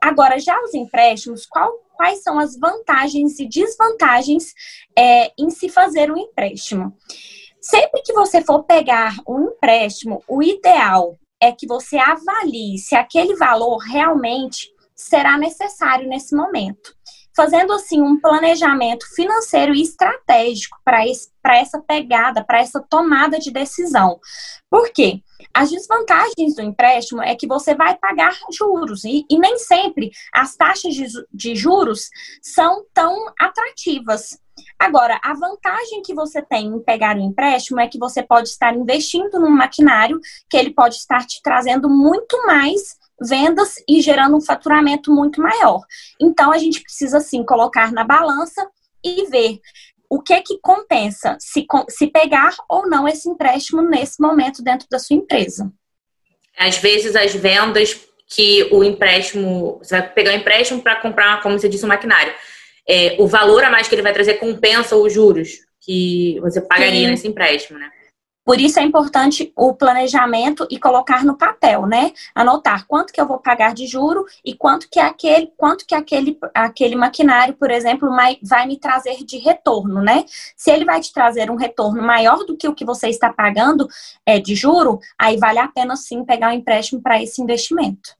Agora, 0.00 0.38
já 0.38 0.58
os 0.62 0.72
empréstimos, 0.72 1.46
qual, 1.46 1.70
quais 1.94 2.22
são 2.22 2.38
as 2.38 2.58
vantagens 2.58 3.38
e 3.38 3.46
desvantagens 3.46 4.54
é, 4.96 5.32
em 5.38 5.50
se 5.50 5.68
fazer 5.68 6.10
um 6.10 6.16
empréstimo? 6.16 6.96
Sempre 7.68 8.00
que 8.02 8.12
você 8.12 8.44
for 8.44 8.62
pegar 8.62 9.16
um 9.26 9.48
empréstimo, 9.48 10.22
o 10.28 10.40
ideal 10.40 11.16
é 11.40 11.50
que 11.50 11.66
você 11.66 11.98
avalie 11.98 12.78
se 12.78 12.94
aquele 12.94 13.34
valor 13.34 13.78
realmente 13.78 14.70
será 14.94 15.36
necessário 15.36 16.08
nesse 16.08 16.32
momento. 16.36 16.94
Fazendo 17.36 17.72
assim 17.72 18.00
um 18.00 18.18
planejamento 18.18 19.06
financeiro 19.14 19.74
e 19.74 19.82
estratégico 19.82 20.78
para 20.82 21.58
essa 21.58 21.80
pegada, 21.80 22.42
para 22.42 22.60
essa 22.60 22.80
tomada 22.80 23.38
de 23.38 23.50
decisão. 23.50 24.18
Por 24.70 24.90
quê? 24.90 25.20
As 25.52 25.70
desvantagens 25.70 26.54
do 26.54 26.62
empréstimo 26.62 27.22
é 27.22 27.34
que 27.34 27.46
você 27.46 27.74
vai 27.74 27.96
pagar 27.96 28.34
juros 28.50 29.04
e, 29.04 29.24
e 29.28 29.38
nem 29.38 29.58
sempre 29.58 30.10
as 30.34 30.56
taxas 30.56 30.94
de, 30.94 31.06
de 31.32 31.54
juros 31.54 32.08
são 32.42 32.84
tão 32.92 33.14
atrativas. 33.38 34.38
Agora, 34.78 35.18
a 35.22 35.34
vantagem 35.34 36.02
que 36.02 36.14
você 36.14 36.40
tem 36.42 36.66
em 36.66 36.82
pegar 36.82 37.16
um 37.16 37.26
empréstimo 37.26 37.80
é 37.80 37.88
que 37.88 37.98
você 37.98 38.22
pode 38.22 38.48
estar 38.48 38.74
investindo 38.74 39.38
num 39.38 39.50
maquinário 39.50 40.20
que 40.48 40.56
ele 40.56 40.72
pode 40.72 40.96
estar 40.96 41.26
te 41.26 41.40
trazendo 41.42 41.88
muito 41.88 42.46
mais 42.46 42.96
vendas 43.20 43.74
e 43.88 44.00
gerando 44.00 44.36
um 44.36 44.40
faturamento 44.40 45.12
muito 45.12 45.40
maior. 45.40 45.80
Então, 46.20 46.52
a 46.52 46.58
gente 46.58 46.82
precisa, 46.82 47.20
sim, 47.20 47.44
colocar 47.44 47.92
na 47.92 48.04
balança 48.04 48.68
e 49.04 49.26
ver 49.26 49.58
o 50.08 50.20
que 50.20 50.40
que 50.42 50.58
compensa, 50.60 51.36
se, 51.40 51.66
se 51.88 52.06
pegar 52.06 52.54
ou 52.68 52.88
não 52.88 53.08
esse 53.08 53.28
empréstimo 53.28 53.82
nesse 53.82 54.20
momento 54.20 54.62
dentro 54.62 54.86
da 54.90 54.98
sua 54.98 55.16
empresa. 55.16 55.72
Às 56.56 56.78
vezes, 56.78 57.16
as 57.16 57.34
vendas 57.34 57.98
que 58.28 58.68
o 58.72 58.82
empréstimo, 58.82 59.78
você 59.78 59.98
vai 59.98 60.12
pegar 60.12 60.32
um 60.32 60.36
empréstimo 60.36 60.82
para 60.82 61.00
comprar, 61.00 61.42
como 61.42 61.58
você 61.58 61.68
disse, 61.68 61.84
um 61.84 61.88
maquinário 61.88 62.32
é, 62.88 63.16
o 63.18 63.26
valor 63.26 63.64
a 63.64 63.70
mais 63.70 63.88
que 63.88 63.94
ele 63.94 64.02
vai 64.02 64.12
trazer 64.12 64.34
compensa 64.34 64.96
os 64.96 65.12
juros 65.12 65.58
que 65.80 66.38
você 66.40 66.60
pagaria 66.60 67.06
Sim. 67.06 67.10
nesse 67.10 67.28
empréstimo, 67.28 67.78
né? 67.78 67.90
Por 68.46 68.60
isso 68.60 68.78
é 68.78 68.84
importante 68.84 69.52
o 69.56 69.74
planejamento 69.74 70.68
e 70.70 70.78
colocar 70.78 71.24
no 71.24 71.36
papel, 71.36 71.84
né? 71.84 72.12
Anotar 72.32 72.86
quanto 72.86 73.12
que 73.12 73.20
eu 73.20 73.26
vou 73.26 73.40
pagar 73.40 73.74
de 73.74 73.88
juro 73.88 74.24
e 74.44 74.54
quanto 74.54 74.88
que 74.88 75.00
aquele, 75.00 75.52
quanto 75.56 75.84
que 75.84 75.96
aquele, 75.96 76.38
aquele 76.54 76.94
maquinário, 76.94 77.54
por 77.54 77.72
exemplo, 77.72 78.08
vai 78.40 78.66
me 78.68 78.78
trazer 78.78 79.24
de 79.24 79.36
retorno, 79.38 80.00
né? 80.00 80.24
Se 80.56 80.70
ele 80.70 80.84
vai 80.84 81.00
te 81.00 81.12
trazer 81.12 81.50
um 81.50 81.56
retorno 81.56 82.00
maior 82.00 82.44
do 82.44 82.56
que 82.56 82.68
o 82.68 82.74
que 82.74 82.84
você 82.84 83.08
está 83.08 83.32
pagando 83.32 83.88
é, 84.24 84.38
de 84.38 84.54
juro, 84.54 85.00
aí 85.18 85.36
vale 85.36 85.58
a 85.58 85.66
pena 85.66 85.96
sim 85.96 86.24
pegar 86.24 86.50
um 86.50 86.54
empréstimo 86.54 87.02
para 87.02 87.20
esse 87.20 87.42
investimento. 87.42 88.14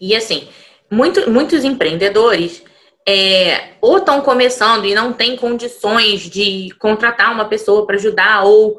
E 0.00 0.14
assim, 0.14 0.48
muito, 0.88 1.28
muitos 1.28 1.64
empreendedores 1.64 2.62
é, 3.08 3.72
ou 3.80 3.98
estão 3.98 4.20
começando 4.20 4.84
e 4.84 4.94
não 4.94 5.12
têm 5.12 5.36
condições 5.36 6.30
de 6.30 6.72
contratar 6.78 7.32
uma 7.32 7.46
pessoa 7.46 7.84
para 7.84 7.96
ajudar, 7.96 8.44
ou 8.44 8.78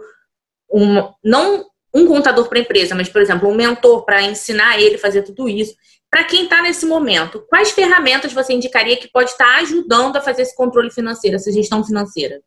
um, 0.74 1.14
não 1.24 1.66
um 1.94 2.08
contador 2.08 2.50
para 2.50 2.58
a 2.58 2.62
empresa, 2.62 2.96
mas, 2.96 3.08
por 3.08 3.22
exemplo, 3.22 3.48
um 3.48 3.54
mentor 3.54 4.04
para 4.04 4.24
ensinar 4.24 4.80
ele 4.82 4.96
a 4.96 5.00
fazer 5.00 5.22
tudo 5.22 5.48
isso. 5.48 5.76
Para 6.10 6.24
quem 6.24 6.46
está 6.46 6.62
nesse 6.62 6.86
momento, 6.86 7.46
quais 7.48 7.72
ferramentas 7.72 8.34
você 8.34 8.54
indicaria 8.54 8.98
que 8.98 9.12
pode 9.12 9.30
estar 9.30 9.60
ajudando 9.60 10.16
a 10.16 10.22
fazer 10.22 10.42
esse 10.42 10.56
controle 10.56 10.92
financeiro, 10.92 11.36
essa 11.36 11.52
gestão 11.52 11.84
financeira? 11.84 12.42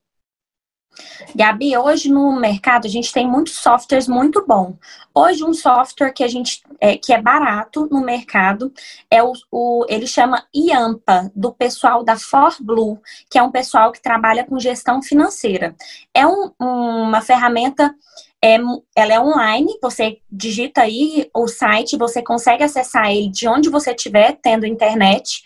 Gabi, 1.35 1.77
hoje 1.77 2.11
no 2.11 2.33
mercado 2.39 2.87
a 2.87 2.91
gente 2.91 3.13
tem 3.13 3.29
muitos 3.29 3.55
softwares 3.55 4.09
muito 4.09 4.45
bom. 4.47 4.77
Hoje 5.15 5.45
um 5.45 5.53
software 5.53 6.13
que 6.13 6.25
a 6.25 6.29
gente 6.29 6.63
é, 6.81 6.97
que 6.97 7.13
é 7.13 7.21
barato 7.21 7.89
no 7.91 8.01
mercado 8.01 8.73
é 9.11 9.23
o, 9.23 9.33
o 9.51 9.87
ele 9.89 10.07
chama 10.07 10.45
IAMPA 10.55 11.31
do 11.35 11.53
pessoal 11.53 12.03
da 12.03 12.17
ForBlue, 12.17 12.99
que 13.31 13.39
é 13.39 13.43
um 13.43 13.51
pessoal 13.51 13.93
que 13.93 14.03
trabalha 14.03 14.45
com 14.45 14.59
gestão 14.59 15.03
financeira. 15.03 15.75
É 16.15 16.27
um, 16.27 16.53
uma 16.59 17.21
ferramenta 17.21 17.95
é, 18.43 18.59
ela 18.95 19.13
é 19.13 19.21
online, 19.21 19.79
você 19.83 20.19
digita 20.31 20.83
aí 20.83 21.29
o 21.35 21.49
site, 21.49 21.97
você 21.97 22.23
consegue 22.23 22.63
acessar 22.63 23.11
ele 23.11 23.29
de 23.29 23.49
onde 23.49 23.69
você 23.69 23.91
estiver, 23.91 24.39
tendo 24.41 24.67
internet. 24.67 25.43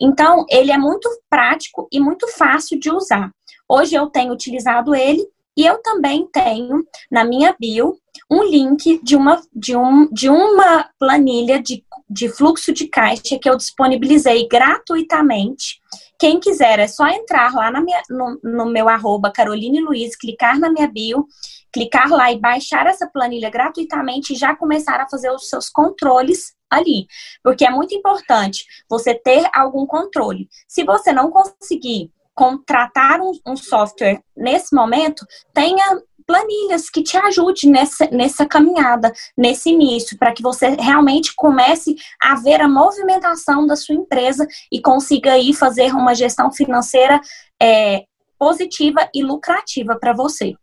Então, 0.00 0.44
ele 0.50 0.72
é 0.72 0.76
muito 0.76 1.08
prático 1.30 1.88
e 1.90 2.00
muito 2.00 2.26
fácil 2.28 2.78
de 2.78 2.90
usar. 2.90 3.30
Hoje 3.74 3.94
eu 3.94 4.06
tenho 4.08 4.34
utilizado 4.34 4.94
ele 4.94 5.26
e 5.56 5.64
eu 5.64 5.78
também 5.78 6.28
tenho 6.30 6.84
na 7.10 7.24
minha 7.24 7.56
bio 7.58 7.96
um 8.30 8.44
link 8.44 9.00
de 9.02 9.16
uma, 9.16 9.40
de 9.50 9.74
um, 9.74 10.06
de 10.12 10.28
uma 10.28 10.90
planilha 10.98 11.58
de, 11.58 11.82
de 12.08 12.28
fluxo 12.28 12.70
de 12.74 12.86
caixa 12.86 13.38
que 13.40 13.48
eu 13.48 13.56
disponibilizei 13.56 14.46
gratuitamente. 14.46 15.80
Quem 16.18 16.38
quiser 16.38 16.80
é 16.80 16.86
só 16.86 17.08
entrar 17.08 17.54
lá 17.54 17.70
na 17.70 17.80
minha, 17.80 18.02
no, 18.10 18.38
no 18.44 18.66
meu 18.66 18.90
arroba 18.90 19.32
Caroline 19.32 19.80
Luiz, 19.80 20.14
clicar 20.16 20.60
na 20.60 20.70
minha 20.70 20.86
bio, 20.86 21.26
clicar 21.72 22.10
lá 22.10 22.30
e 22.30 22.38
baixar 22.38 22.86
essa 22.86 23.06
planilha 23.06 23.48
gratuitamente 23.48 24.34
e 24.34 24.36
já 24.36 24.54
começar 24.54 25.00
a 25.00 25.08
fazer 25.08 25.30
os 25.30 25.48
seus 25.48 25.70
controles 25.70 26.52
ali. 26.68 27.06
Porque 27.42 27.64
é 27.64 27.70
muito 27.70 27.94
importante 27.94 28.66
você 28.86 29.14
ter 29.14 29.48
algum 29.54 29.86
controle. 29.86 30.46
Se 30.68 30.84
você 30.84 31.10
não 31.10 31.30
conseguir 31.30 32.12
contratar 32.34 33.20
um, 33.20 33.32
um 33.46 33.56
software 33.56 34.20
nesse 34.36 34.74
momento, 34.74 35.24
tenha 35.52 36.00
planilhas 36.26 36.88
que 36.88 37.02
te 37.02 37.16
ajude 37.16 37.68
nessa, 37.68 38.06
nessa 38.10 38.46
caminhada, 38.46 39.12
nesse 39.36 39.70
início, 39.70 40.16
para 40.18 40.32
que 40.32 40.42
você 40.42 40.68
realmente 40.70 41.34
comece 41.34 41.96
a 42.22 42.34
ver 42.36 42.60
a 42.60 42.68
movimentação 42.68 43.66
da 43.66 43.76
sua 43.76 43.94
empresa 43.94 44.46
e 44.70 44.80
consiga 44.80 45.32
aí 45.32 45.52
fazer 45.52 45.92
uma 45.92 46.14
gestão 46.14 46.50
financeira 46.50 47.20
é, 47.60 48.04
positiva 48.38 49.08
e 49.14 49.22
lucrativa 49.22 49.96
para 49.98 50.12
você. 50.12 50.54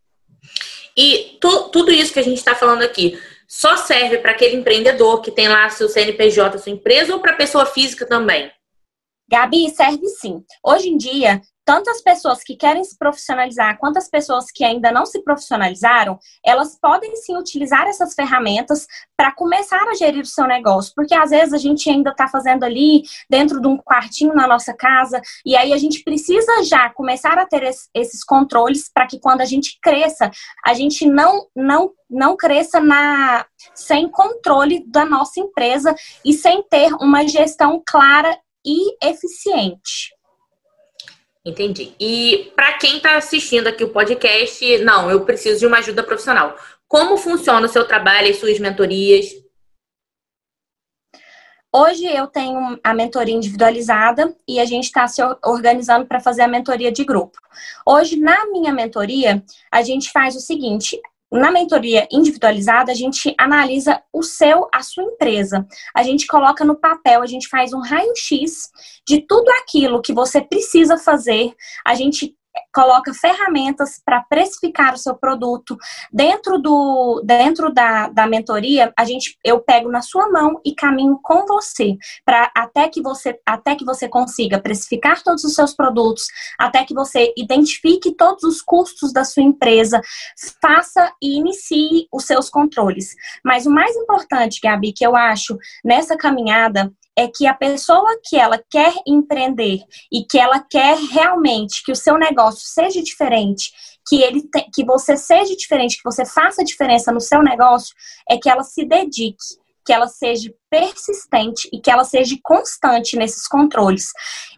E 0.98 1.38
tu, 1.40 1.70
tudo 1.70 1.92
isso 1.92 2.14
que 2.14 2.20
a 2.20 2.24
gente 2.24 2.38
está 2.38 2.56
falando 2.56 2.82
aqui 2.82 3.20
só 3.48 3.78
serve 3.78 4.20
para 4.20 4.32
aquele 4.32 4.56
empreendedor 4.56 5.22
que 5.22 5.32
tem 5.32 5.48
lá 5.48 5.70
seu 5.70 5.90
CNPJ, 5.90 6.58
sua 6.58 6.72
empresa, 6.72 7.14
ou 7.14 7.20
para 7.20 7.34
pessoa 7.34 7.66
física 7.66 8.06
também? 8.06 8.52
Gabi, 9.30 9.70
serve 9.70 10.08
sim. 10.08 10.44
Hoje 10.64 10.90
em 10.90 10.98
dia, 10.98 11.42
tantas 11.70 12.02
pessoas 12.02 12.44
que 12.44 12.56
querem 12.56 12.84
se 12.84 12.98
profissionalizar 12.98 13.78
quanto 13.78 13.98
as 13.98 14.10
pessoas 14.10 14.46
que 14.52 14.64
ainda 14.64 14.92
não 14.92 15.06
se 15.06 15.22
profissionalizaram, 15.22 16.18
elas 16.44 16.76
podem 16.82 17.16
sim 17.18 17.38
utilizar 17.38 17.86
essas 17.86 18.16
ferramentas 18.16 18.88
para 19.16 19.32
começar 19.32 19.88
a 19.88 19.94
gerir 19.94 20.24
o 20.24 20.26
seu 20.26 20.48
negócio, 20.48 20.92
porque 20.96 21.14
às 21.14 21.30
vezes 21.30 21.54
a 21.54 21.60
gente 21.60 21.88
ainda 21.88 22.10
está 22.10 22.28
fazendo 22.28 22.64
ali 22.64 23.04
dentro 23.30 23.62
de 23.62 23.68
um 23.68 23.78
quartinho 23.78 24.34
na 24.34 24.48
nossa 24.48 24.74
casa, 24.74 25.22
e 25.46 25.56
aí 25.56 25.72
a 25.72 25.78
gente 25.78 26.04
precisa 26.04 26.64
já 26.64 26.90
começar 26.90 27.38
a 27.38 27.46
ter 27.46 27.62
esses 27.94 28.24
controles 28.24 28.90
para 28.92 29.06
que 29.06 29.20
quando 29.20 29.42
a 29.42 29.46
gente 29.46 29.78
cresça, 29.80 30.32
a 30.66 30.74
gente 30.74 31.08
não 31.08 31.46
não 31.56 31.92
não 32.10 32.36
cresça 32.36 32.80
na 32.80 33.46
sem 33.76 34.10
controle 34.10 34.84
da 34.88 35.06
nossa 35.06 35.40
empresa 35.40 35.94
e 36.26 36.34
sem 36.34 36.64
ter 36.64 36.92
uma 36.96 37.28
gestão 37.28 37.80
clara 37.86 38.36
e 38.66 38.98
eficiente. 39.08 40.18
Entendi. 41.50 41.96
E 42.00 42.52
para 42.56 42.78
quem 42.78 42.98
está 42.98 43.18
assistindo 43.18 43.68
aqui 43.68 43.84
o 43.84 43.90
podcast, 43.90 44.78
não, 44.80 45.10
eu 45.10 45.26
preciso 45.26 45.60
de 45.60 45.66
uma 45.66 45.80
ajuda 45.80 46.04
profissional. 46.04 46.56
Como 46.88 47.18
funciona 47.18 47.66
o 47.66 47.70
seu 47.70 47.88
trabalho 47.88 48.28
e 48.28 48.34
suas 48.34 48.60
mentorias? 48.60 49.26
Hoje 51.74 52.06
eu 52.06 52.28
tenho 52.28 52.80
a 52.84 52.94
mentoria 52.94 53.36
individualizada 53.36 54.36
e 54.48 54.60
a 54.60 54.66
gente 54.66 54.86
está 54.86 55.08
se 55.08 55.22
organizando 55.44 56.06
para 56.06 56.20
fazer 56.20 56.44
a 56.44 56.48
mentoria 56.48 56.92
de 56.92 57.04
grupo. 57.04 57.38
Hoje, 57.86 58.20
na 58.20 58.48
minha 58.48 58.74
mentoria, 58.74 59.44
a 59.72 59.82
gente 59.82 60.12
faz 60.12 60.36
o 60.36 60.40
seguinte: 60.40 61.00
na 61.32 61.52
mentoria 61.52 62.08
individualizada, 62.12 62.92
a 62.92 62.96
gente 62.96 63.34
analisa 63.38 64.02
o 64.12 64.24
seu, 64.24 64.68
a 64.74 64.82
sua 64.82 65.04
empresa. 65.04 65.68
A 65.96 66.02
gente 66.02 66.26
coloca 66.26 66.66
no 66.66 66.76
papel, 66.76 67.22
a 67.22 67.28
gente 67.28 67.48
faz 67.48 67.72
um 67.74 67.82
raio-x 67.82 68.70
de 69.08 69.22
tudo 69.28 69.50
aquilo 69.62 70.02
que 70.02 70.14
você 70.14 70.42
precisa 70.42 70.98
fazer. 70.98 71.54
A 71.86 71.94
gente 71.94 72.36
coloca 72.80 73.14
ferramentas 73.14 74.02
para 74.06 74.22
precificar 74.22 74.94
o 74.94 74.98
seu 74.98 75.14
produto. 75.14 75.78
Dentro 76.14 76.58
do 76.58 77.22
dentro 77.26 77.74
da, 77.74 78.08
da 78.08 78.26
mentoria, 78.26 78.94
a 78.98 79.04
gente 79.04 79.38
eu 79.44 79.60
pego 79.60 79.92
na 79.92 80.02
sua 80.02 80.30
mão 80.30 80.62
e 80.64 80.74
caminho 80.74 81.20
com 81.22 81.46
você 81.46 81.98
para 82.24 82.50
até 82.56 82.88
que 82.88 83.02
você 83.02 83.38
até 83.46 83.76
que 83.76 83.84
você 83.84 84.08
consiga 84.08 84.62
precificar 84.62 85.22
todos 85.22 85.44
os 85.44 85.54
seus 85.54 85.74
produtos, 85.74 86.28
até 86.58 86.86
que 86.86 86.94
você 86.94 87.34
identifique 87.36 88.16
todos 88.16 88.44
os 88.46 88.62
custos 88.62 89.12
da 89.12 89.26
sua 89.26 89.44
empresa, 89.44 90.00
faça 90.62 91.12
e 91.22 91.38
inicie 91.38 92.08
os 92.14 92.24
seus 92.24 92.50
controles. 92.50 93.14
Mas 93.44 93.66
o 93.66 93.72
mais 93.72 93.94
importante, 93.98 94.62
Gabi, 94.64 94.94
que 94.94 95.06
eu 95.06 95.18
acho 95.18 95.58
nessa 95.84 96.16
caminhada 96.16 96.90
é 97.20 97.28
que 97.28 97.46
a 97.46 97.54
pessoa 97.54 98.18
que 98.24 98.38
ela 98.38 98.58
quer 98.70 98.94
empreender 99.06 99.80
e 100.10 100.24
que 100.24 100.40
ela 100.40 100.62
quer 100.62 100.98
realmente 100.98 101.84
que 101.84 101.92
o 101.92 101.96
seu 101.96 102.18
negócio 102.18 102.66
seja 102.70 103.02
diferente, 103.02 103.72
que 104.08 104.22
ele 104.22 104.42
te, 104.42 104.70
que 104.74 104.86
você 104.86 105.16
seja 105.18 105.56
diferente, 105.56 105.98
que 105.98 106.04
você 106.04 106.26
faça 106.26 106.64
diferença 106.64 107.12
no 107.12 107.22
seu 107.22 107.42
negócio, 107.42 107.96
é 108.30 108.38
que 108.38 108.50
ela 108.50 108.64
se 108.64 108.86
dedique, 108.86 109.38
que 109.86 109.94
ela 109.94 110.08
seja 110.08 110.54
persistente 110.70 111.68
e 111.74 111.80
que 111.80 111.90
ela 111.90 112.04
seja 112.04 112.36
constante 112.44 113.18
nesses 113.18 113.48
controles. 113.48 114.12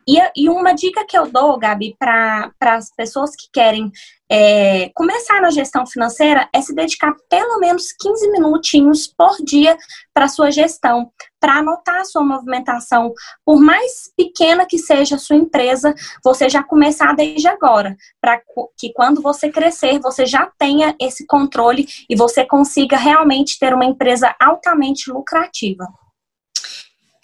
E, 0.08 0.18
e 0.36 0.50
uma 0.50 0.74
dica 0.74 1.06
que 1.06 1.18
eu 1.18 1.30
dou, 1.30 1.58
Gabi, 1.58 1.96
para 1.98 2.52
as 2.62 2.90
pessoas 2.96 3.36
que 3.36 3.48
querem 3.52 3.92
é, 4.30 4.90
começar 4.96 5.42
na 5.42 5.52
gestão 5.52 5.86
financeira 5.86 6.48
é 6.54 6.62
se 6.62 6.74
dedicar 6.74 7.14
pelo 7.30 7.60
menos 7.60 7.92
15 7.92 8.32
minutinhos 8.32 9.06
por 9.06 9.36
dia 9.44 9.78
para 10.14 10.30
sua 10.30 10.50
gestão, 10.50 11.12
para 11.40 11.58
anotar 11.58 12.00
a 12.00 12.06
sua 12.06 12.24
movimentação. 12.24 13.14
Por 13.46 13.60
mais 13.60 14.12
pequena 14.16 14.66
que 14.66 14.78
seja 14.78 15.16
a 15.16 15.20
sua 15.20 15.36
empresa, 15.36 15.94
você 16.24 16.48
já 16.50 16.64
começar 16.64 17.14
desde 17.14 17.48
agora, 17.48 17.96
para 18.22 18.42
que 18.78 18.94
quando 18.94 19.22
você 19.22 19.52
crescer, 19.52 20.00
você 20.00 20.26
já 20.26 20.50
tenha 20.58 20.96
esse 21.00 21.26
controle 21.28 21.86
e 22.10 22.16
você 22.16 22.46
consiga 22.46 22.96
realmente 22.96 23.60
ter 23.60 23.74
uma 23.74 23.86
empresa 23.86 24.34
altamente 24.40 25.12
lucrativa. 25.12 25.88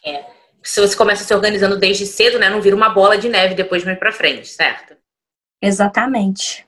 É. 0.06 0.37
Se 0.68 0.82
você 0.82 0.98
começa 0.98 1.24
se 1.24 1.34
organizando 1.34 1.78
desde 1.78 2.06
cedo, 2.06 2.38
né, 2.38 2.50
não 2.50 2.62
vira 2.62 2.76
uma 2.76 2.90
bola 2.90 3.18
de 3.18 3.30
neve 3.30 3.56
depois 3.56 3.86
mais 3.86 3.98
para 3.98 4.12
frente, 4.12 4.50
certo? 4.50 4.96
Exatamente. 5.62 6.68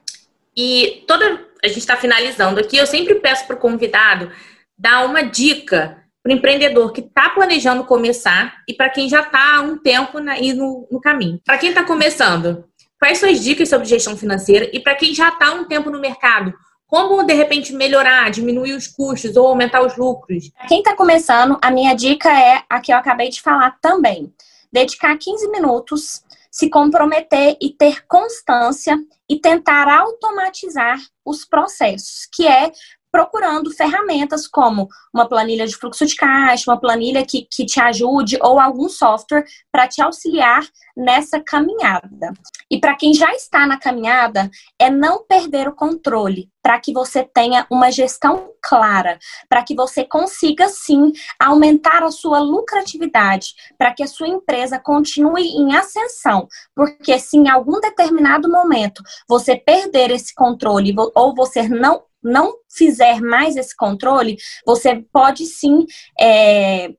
E 0.56 1.04
toda 1.06 1.46
a 1.62 1.68
gente 1.68 1.80
está 1.80 1.98
finalizando 1.98 2.58
aqui, 2.58 2.78
eu 2.78 2.86
sempre 2.86 3.16
peço 3.16 3.46
para 3.46 3.56
o 3.56 3.58
convidado 3.58 4.32
dar 4.78 5.04
uma 5.04 5.22
dica 5.22 6.02
para 6.22 6.32
o 6.32 6.34
empreendedor 6.34 6.92
que 6.92 7.02
está 7.02 7.28
planejando 7.28 7.84
começar 7.84 8.62
e 8.66 8.72
para 8.72 8.88
quem 8.88 9.06
já 9.06 9.20
está 9.20 9.56
há 9.56 9.60
um 9.60 9.76
tempo 9.76 10.16
aí 10.30 10.54
no, 10.54 10.88
no 10.90 11.00
caminho. 11.00 11.38
Para 11.44 11.58
quem 11.58 11.68
está 11.68 11.84
começando, 11.84 12.64
quais 12.98 13.18
suas 13.18 13.42
dicas 13.44 13.68
sobre 13.68 13.86
gestão 13.86 14.16
financeira? 14.16 14.70
E 14.72 14.80
para 14.80 14.94
quem 14.94 15.14
já 15.14 15.28
está 15.28 15.48
há 15.48 15.52
um 15.52 15.64
tempo 15.64 15.90
no 15.90 16.00
mercado, 16.00 16.54
como 16.90 17.22
de 17.22 17.32
repente 17.32 17.72
melhorar, 17.72 18.30
diminuir 18.32 18.72
os 18.72 18.88
custos 18.88 19.36
ou 19.36 19.46
aumentar 19.46 19.80
os 19.86 19.96
lucros? 19.96 20.50
Quem 20.66 20.80
está 20.80 20.96
começando, 20.96 21.56
a 21.62 21.70
minha 21.70 21.94
dica 21.94 22.28
é 22.28 22.64
a 22.68 22.80
que 22.80 22.92
eu 22.92 22.96
acabei 22.96 23.28
de 23.28 23.40
falar 23.40 23.78
também. 23.80 24.34
Dedicar 24.72 25.16
15 25.16 25.48
minutos 25.50 26.24
se 26.50 26.68
comprometer 26.68 27.56
e 27.62 27.70
ter 27.70 28.04
constância 28.08 28.98
e 29.28 29.38
tentar 29.38 29.88
automatizar 29.88 30.98
os 31.24 31.44
processos, 31.44 32.26
que 32.32 32.44
é 32.44 32.72
procurando 33.10 33.70
ferramentas 33.72 34.46
como 34.46 34.88
uma 35.12 35.28
planilha 35.28 35.66
de 35.66 35.76
fluxo 35.76 36.06
de 36.06 36.14
caixa, 36.14 36.70
uma 36.70 36.80
planilha 36.80 37.24
que, 37.24 37.46
que 37.50 37.66
te 37.66 37.80
ajude 37.80 38.38
ou 38.40 38.60
algum 38.60 38.88
software 38.88 39.44
para 39.72 39.88
te 39.88 40.00
auxiliar 40.00 40.66
nessa 40.96 41.40
caminhada. 41.40 42.32
E 42.70 42.78
para 42.78 42.94
quem 42.94 43.12
já 43.14 43.32
está 43.32 43.66
na 43.66 43.78
caminhada, 43.78 44.50
é 44.78 44.90
não 44.90 45.24
perder 45.26 45.68
o 45.68 45.74
controle, 45.74 46.48
para 46.62 46.78
que 46.78 46.92
você 46.92 47.24
tenha 47.24 47.66
uma 47.70 47.90
gestão 47.90 48.52
clara, 48.62 49.18
para 49.48 49.62
que 49.62 49.74
você 49.74 50.04
consiga 50.04 50.68
sim 50.68 51.12
aumentar 51.38 52.02
a 52.02 52.10
sua 52.10 52.38
lucratividade, 52.38 53.54
para 53.78 53.92
que 53.94 54.02
a 54.02 54.06
sua 54.06 54.28
empresa 54.28 54.78
continue 54.78 55.48
em 55.48 55.74
ascensão, 55.74 56.46
porque 56.74 57.18
se 57.18 57.38
em 57.38 57.48
algum 57.48 57.80
determinado 57.80 58.48
momento 58.50 59.02
você 59.28 59.56
perder 59.56 60.10
esse 60.10 60.34
controle 60.34 60.94
ou 61.14 61.34
você 61.34 61.66
não 61.66 62.04
não 62.22 62.54
fizer 62.70 63.20
mais 63.20 63.56
esse 63.56 63.74
controle, 63.74 64.36
você 64.64 65.02
pode 65.12 65.46
sim 65.46 65.86
é, 66.20 66.90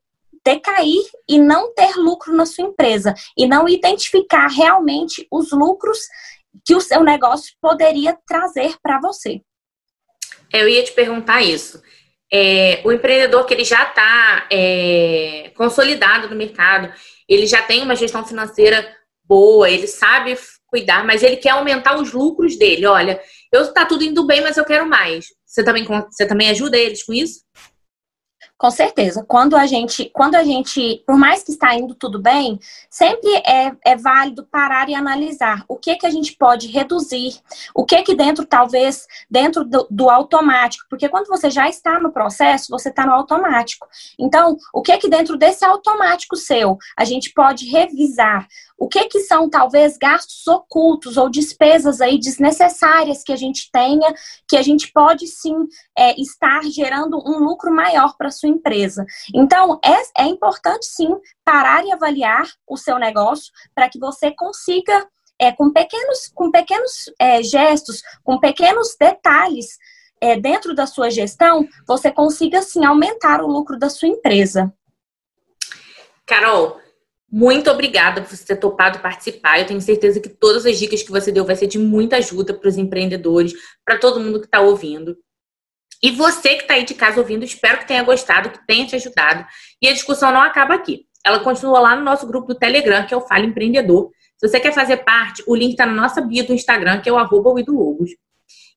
decair 0.44 1.02
e 1.28 1.38
não 1.38 1.72
ter 1.74 1.96
lucro 1.96 2.34
na 2.34 2.46
sua 2.46 2.64
empresa 2.64 3.14
e 3.36 3.46
não 3.46 3.68
identificar 3.68 4.48
realmente 4.48 5.26
os 5.30 5.52
lucros 5.52 5.98
que 6.64 6.74
o 6.74 6.80
seu 6.80 7.02
negócio 7.02 7.54
poderia 7.60 8.18
trazer 8.26 8.76
para 8.82 9.00
você. 9.00 9.40
Eu 10.52 10.68
ia 10.68 10.82
te 10.82 10.92
perguntar 10.92 11.42
isso. 11.42 11.82
É, 12.30 12.80
o 12.84 12.92
empreendedor 12.92 13.44
que 13.44 13.54
ele 13.54 13.64
já 13.64 13.84
está 13.84 14.46
é, 14.50 15.52
consolidado 15.54 16.28
no 16.28 16.36
mercado, 16.36 16.92
ele 17.28 17.46
já 17.46 17.62
tem 17.62 17.82
uma 17.82 17.94
gestão 17.94 18.24
financeira 18.24 18.96
boa, 19.24 19.68
ele 19.68 19.86
sabe 19.86 20.36
cuidar, 20.66 21.04
mas 21.04 21.22
ele 21.22 21.36
quer 21.36 21.50
aumentar 21.50 21.96
os 22.00 22.12
lucros 22.12 22.56
dele. 22.56 22.86
Olha, 22.86 23.20
eu 23.52 23.72
tá 23.72 23.84
tudo 23.84 24.02
indo 24.02 24.26
bem, 24.26 24.40
mas 24.40 24.56
eu 24.56 24.64
quero 24.64 24.88
mais. 24.88 25.26
Você 25.46 25.62
também, 25.62 25.84
você 25.84 26.26
também 26.26 26.48
ajuda 26.50 26.78
eles 26.78 27.04
com 27.04 27.12
isso? 27.12 27.42
Com 28.62 28.70
certeza. 28.70 29.24
Quando 29.26 29.56
a 29.56 29.66
gente, 29.66 30.08
quando 30.14 30.36
a 30.36 30.44
gente, 30.44 31.02
por 31.04 31.18
mais 31.18 31.42
que 31.42 31.50
está 31.50 31.74
indo 31.74 31.96
tudo 31.96 32.22
bem, 32.22 32.60
sempre 32.88 33.28
é, 33.44 33.72
é 33.84 33.96
válido 33.96 34.46
parar 34.46 34.88
e 34.88 34.94
analisar 34.94 35.64
o 35.66 35.76
que 35.76 35.96
que 35.96 36.06
a 36.06 36.10
gente 36.10 36.36
pode 36.36 36.68
reduzir, 36.68 37.40
o 37.74 37.84
que 37.84 38.00
que 38.02 38.14
dentro, 38.14 38.46
talvez, 38.46 39.04
dentro 39.28 39.64
do, 39.64 39.88
do 39.90 40.08
automático, 40.08 40.86
porque 40.88 41.08
quando 41.08 41.26
você 41.26 41.50
já 41.50 41.68
está 41.68 41.98
no 41.98 42.12
processo, 42.12 42.70
você 42.70 42.88
está 42.88 43.04
no 43.04 43.14
automático. 43.14 43.84
Então, 44.16 44.56
o 44.72 44.80
que 44.80 44.96
que 44.96 45.08
dentro 45.08 45.36
desse 45.36 45.64
automático 45.64 46.36
seu 46.36 46.78
a 46.96 47.04
gente 47.04 47.32
pode 47.32 47.68
revisar? 47.68 48.46
O 48.78 48.88
que 48.88 49.04
que 49.04 49.20
são 49.20 49.48
talvez 49.48 49.96
gastos 49.96 50.44
ocultos 50.48 51.16
ou 51.16 51.30
despesas 51.30 52.00
aí 52.00 52.18
desnecessárias 52.18 53.22
que 53.22 53.32
a 53.32 53.36
gente 53.36 53.70
tenha, 53.72 54.12
que 54.48 54.56
a 54.56 54.62
gente 54.62 54.90
pode 54.92 55.28
sim 55.28 55.54
é, 55.96 56.20
estar 56.20 56.64
gerando 56.64 57.16
um 57.24 57.38
lucro 57.38 57.72
maior 57.72 58.16
para 58.16 58.30
sua 58.30 58.51
empresa. 58.52 59.04
Então 59.34 59.80
é, 59.84 60.22
é 60.22 60.26
importante 60.26 60.86
sim 60.86 61.08
parar 61.44 61.84
e 61.84 61.92
avaliar 61.92 62.46
o 62.68 62.76
seu 62.76 62.98
negócio 62.98 63.52
para 63.74 63.88
que 63.88 63.98
você 63.98 64.30
consiga 64.30 65.06
é, 65.38 65.50
com 65.50 65.72
pequenos, 65.72 66.30
com 66.34 66.50
pequenos 66.50 67.10
é, 67.18 67.42
gestos, 67.42 68.02
com 68.22 68.38
pequenos 68.38 68.96
detalhes 68.98 69.76
é, 70.20 70.38
dentro 70.38 70.72
da 70.72 70.86
sua 70.86 71.10
gestão, 71.10 71.66
você 71.84 72.12
consiga 72.12 72.62
sim 72.62 72.84
aumentar 72.84 73.42
o 73.42 73.48
lucro 73.48 73.76
da 73.76 73.90
sua 73.90 74.06
empresa. 74.06 74.72
Carol, 76.24 76.80
muito 77.28 77.68
obrigada 77.70 78.22
por 78.22 78.30
você 78.30 78.44
ter 78.44 78.56
topado 78.56 79.00
participar. 79.00 79.58
Eu 79.58 79.66
tenho 79.66 79.80
certeza 79.80 80.20
que 80.20 80.28
todas 80.28 80.64
as 80.64 80.78
dicas 80.78 81.02
que 81.02 81.10
você 81.10 81.32
deu 81.32 81.44
vai 81.44 81.56
ser 81.56 81.66
de 81.66 81.78
muita 81.78 82.18
ajuda 82.18 82.54
para 82.54 82.68
os 82.68 82.76
empreendedores, 82.78 83.52
para 83.84 83.98
todo 83.98 84.20
mundo 84.20 84.38
que 84.38 84.46
está 84.46 84.60
ouvindo. 84.60 85.16
E 86.02 86.10
você 86.10 86.56
que 86.56 86.62
está 86.62 86.74
aí 86.74 86.84
de 86.84 86.94
casa 86.94 87.20
ouvindo, 87.20 87.44
espero 87.44 87.78
que 87.78 87.86
tenha 87.86 88.02
gostado, 88.02 88.50
que 88.50 88.66
tenha 88.66 88.86
te 88.86 88.96
ajudado. 88.96 89.46
E 89.80 89.88
a 89.88 89.92
discussão 89.92 90.32
não 90.32 90.42
acaba 90.42 90.74
aqui. 90.74 91.06
Ela 91.24 91.40
continua 91.40 91.78
lá 91.78 91.94
no 91.94 92.02
nosso 92.02 92.26
grupo 92.26 92.48
do 92.48 92.54
Telegram, 92.54 93.06
que 93.06 93.14
é 93.14 93.16
o 93.16 93.20
Fale 93.20 93.46
Empreendedor. 93.46 94.10
Se 94.36 94.48
você 94.48 94.58
quer 94.58 94.72
fazer 94.72 94.98
parte, 94.98 95.42
o 95.46 95.54
link 95.54 95.72
está 95.72 95.86
na 95.86 95.92
nossa 95.92 96.20
bio 96.20 96.44
do 96.44 96.52
Instagram, 96.52 97.00
que 97.00 97.08
é 97.08 97.12
o 97.12 97.18
arroba. 97.18 97.54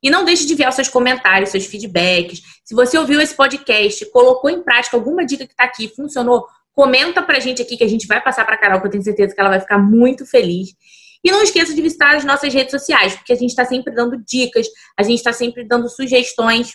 E 0.04 0.10
não 0.10 0.24
deixe 0.24 0.46
de 0.46 0.54
enviar 0.54 0.72
seus 0.72 0.88
comentários, 0.88 1.50
seus 1.50 1.66
feedbacks. 1.66 2.42
Se 2.64 2.76
você 2.76 2.98
ouviu 2.98 3.20
esse 3.20 3.36
podcast, 3.36 4.06
colocou 4.12 4.52
em 4.52 4.62
prática 4.62 4.96
alguma 4.96 5.26
dica 5.26 5.48
que 5.48 5.54
está 5.54 5.64
aqui, 5.64 5.92
funcionou, 5.96 6.46
Comenta 6.76 7.22
pra 7.22 7.40
gente 7.40 7.62
aqui 7.62 7.78
que 7.78 7.86
a 7.86 7.88
gente 7.88 8.06
vai 8.06 8.22
passar 8.22 8.46
pra 8.46 8.58
Carol, 8.58 8.82
que 8.82 8.88
eu 8.88 8.92
tenho 8.92 9.04
certeza 9.04 9.34
que 9.34 9.40
ela 9.40 9.50
vai 9.50 9.62
ficar 9.62 9.78
muito 9.78 10.26
feliz. 10.26 10.76
E 11.24 11.32
não 11.32 11.42
esqueça 11.42 11.74
de 11.74 11.82
visitar 11.82 12.18
as 12.18 12.26
nossas 12.26 12.54
redes 12.54 12.72
sociais, 12.72 13.16
porque 13.16 13.32
a 13.32 13.36
gente 13.36 13.52
está 13.52 13.64
sempre 13.64 13.96
dando 13.96 14.22
dicas, 14.24 14.68
a 14.98 15.02
gente 15.02 15.18
está 15.18 15.32
sempre 15.32 15.64
dando 15.66 15.90
sugestões. 15.90 16.74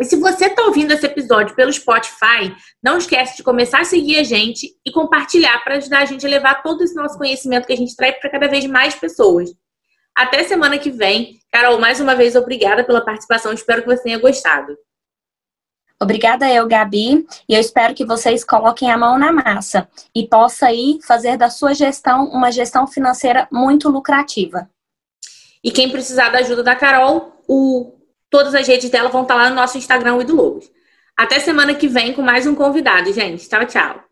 E 0.00 0.04
se 0.06 0.16
você 0.16 0.46
está 0.46 0.62
ouvindo 0.62 0.92
esse 0.92 1.04
episódio 1.04 1.54
pelo 1.54 1.70
Spotify, 1.70 2.56
não 2.82 2.96
esquece 2.96 3.36
de 3.36 3.42
começar 3.42 3.80
a 3.80 3.84
seguir 3.84 4.18
a 4.18 4.22
gente 4.22 4.74
e 4.84 4.90
compartilhar 4.90 5.62
para 5.62 5.76
ajudar 5.76 5.98
a 5.98 6.04
gente 6.06 6.24
a 6.24 6.28
levar 6.28 6.62
todo 6.62 6.82
esse 6.82 6.94
nosso 6.94 7.18
conhecimento 7.18 7.66
que 7.66 7.72
a 7.74 7.76
gente 7.76 7.94
traz 7.94 8.18
para 8.18 8.30
cada 8.30 8.48
vez 8.48 8.64
mais 8.64 8.94
pessoas. 8.94 9.50
Até 10.16 10.42
semana 10.44 10.78
que 10.78 10.90
vem. 10.90 11.38
Carol, 11.52 11.78
mais 11.78 12.00
uma 12.00 12.14
vez, 12.14 12.34
obrigada 12.34 12.82
pela 12.82 13.04
participação. 13.04 13.52
Espero 13.52 13.82
que 13.82 13.88
você 13.88 14.02
tenha 14.02 14.18
gostado. 14.18 14.74
Obrigada 16.02 16.50
eu, 16.50 16.66
Gabi, 16.66 17.26
e 17.46 17.54
eu 17.54 17.60
espero 17.60 17.94
que 17.94 18.06
vocês 18.06 18.42
coloquem 18.42 18.90
a 18.90 18.96
mão 18.96 19.18
na 19.18 19.30
massa 19.30 19.86
e 20.14 20.26
possa 20.26 20.68
aí 20.68 20.98
fazer 21.06 21.36
da 21.36 21.50
sua 21.50 21.74
gestão 21.74 22.24
uma 22.30 22.50
gestão 22.50 22.86
financeira 22.86 23.46
muito 23.52 23.90
lucrativa. 23.90 24.66
E 25.62 25.70
quem 25.70 25.90
precisar 25.90 26.30
da 26.30 26.38
ajuda 26.38 26.62
da 26.62 26.74
Carol, 26.74 27.36
o, 27.46 27.99
todas 28.30 28.54
as 28.54 28.66
redes 28.66 28.88
dela 28.88 29.10
vão 29.10 29.22
estar 29.22 29.34
lá 29.34 29.50
no 29.50 29.56
nosso 29.56 29.76
Instagram 29.76 30.20
e 30.20 30.24
do 30.24 30.36
Logos. 30.36 30.70
Até 31.16 31.38
semana 31.38 31.74
que 31.74 31.88
vem 31.88 32.14
com 32.14 32.22
mais 32.22 32.46
um 32.46 32.54
convidado, 32.54 33.12
gente. 33.12 33.46
Tchau, 33.48 33.66
tchau. 33.66 34.09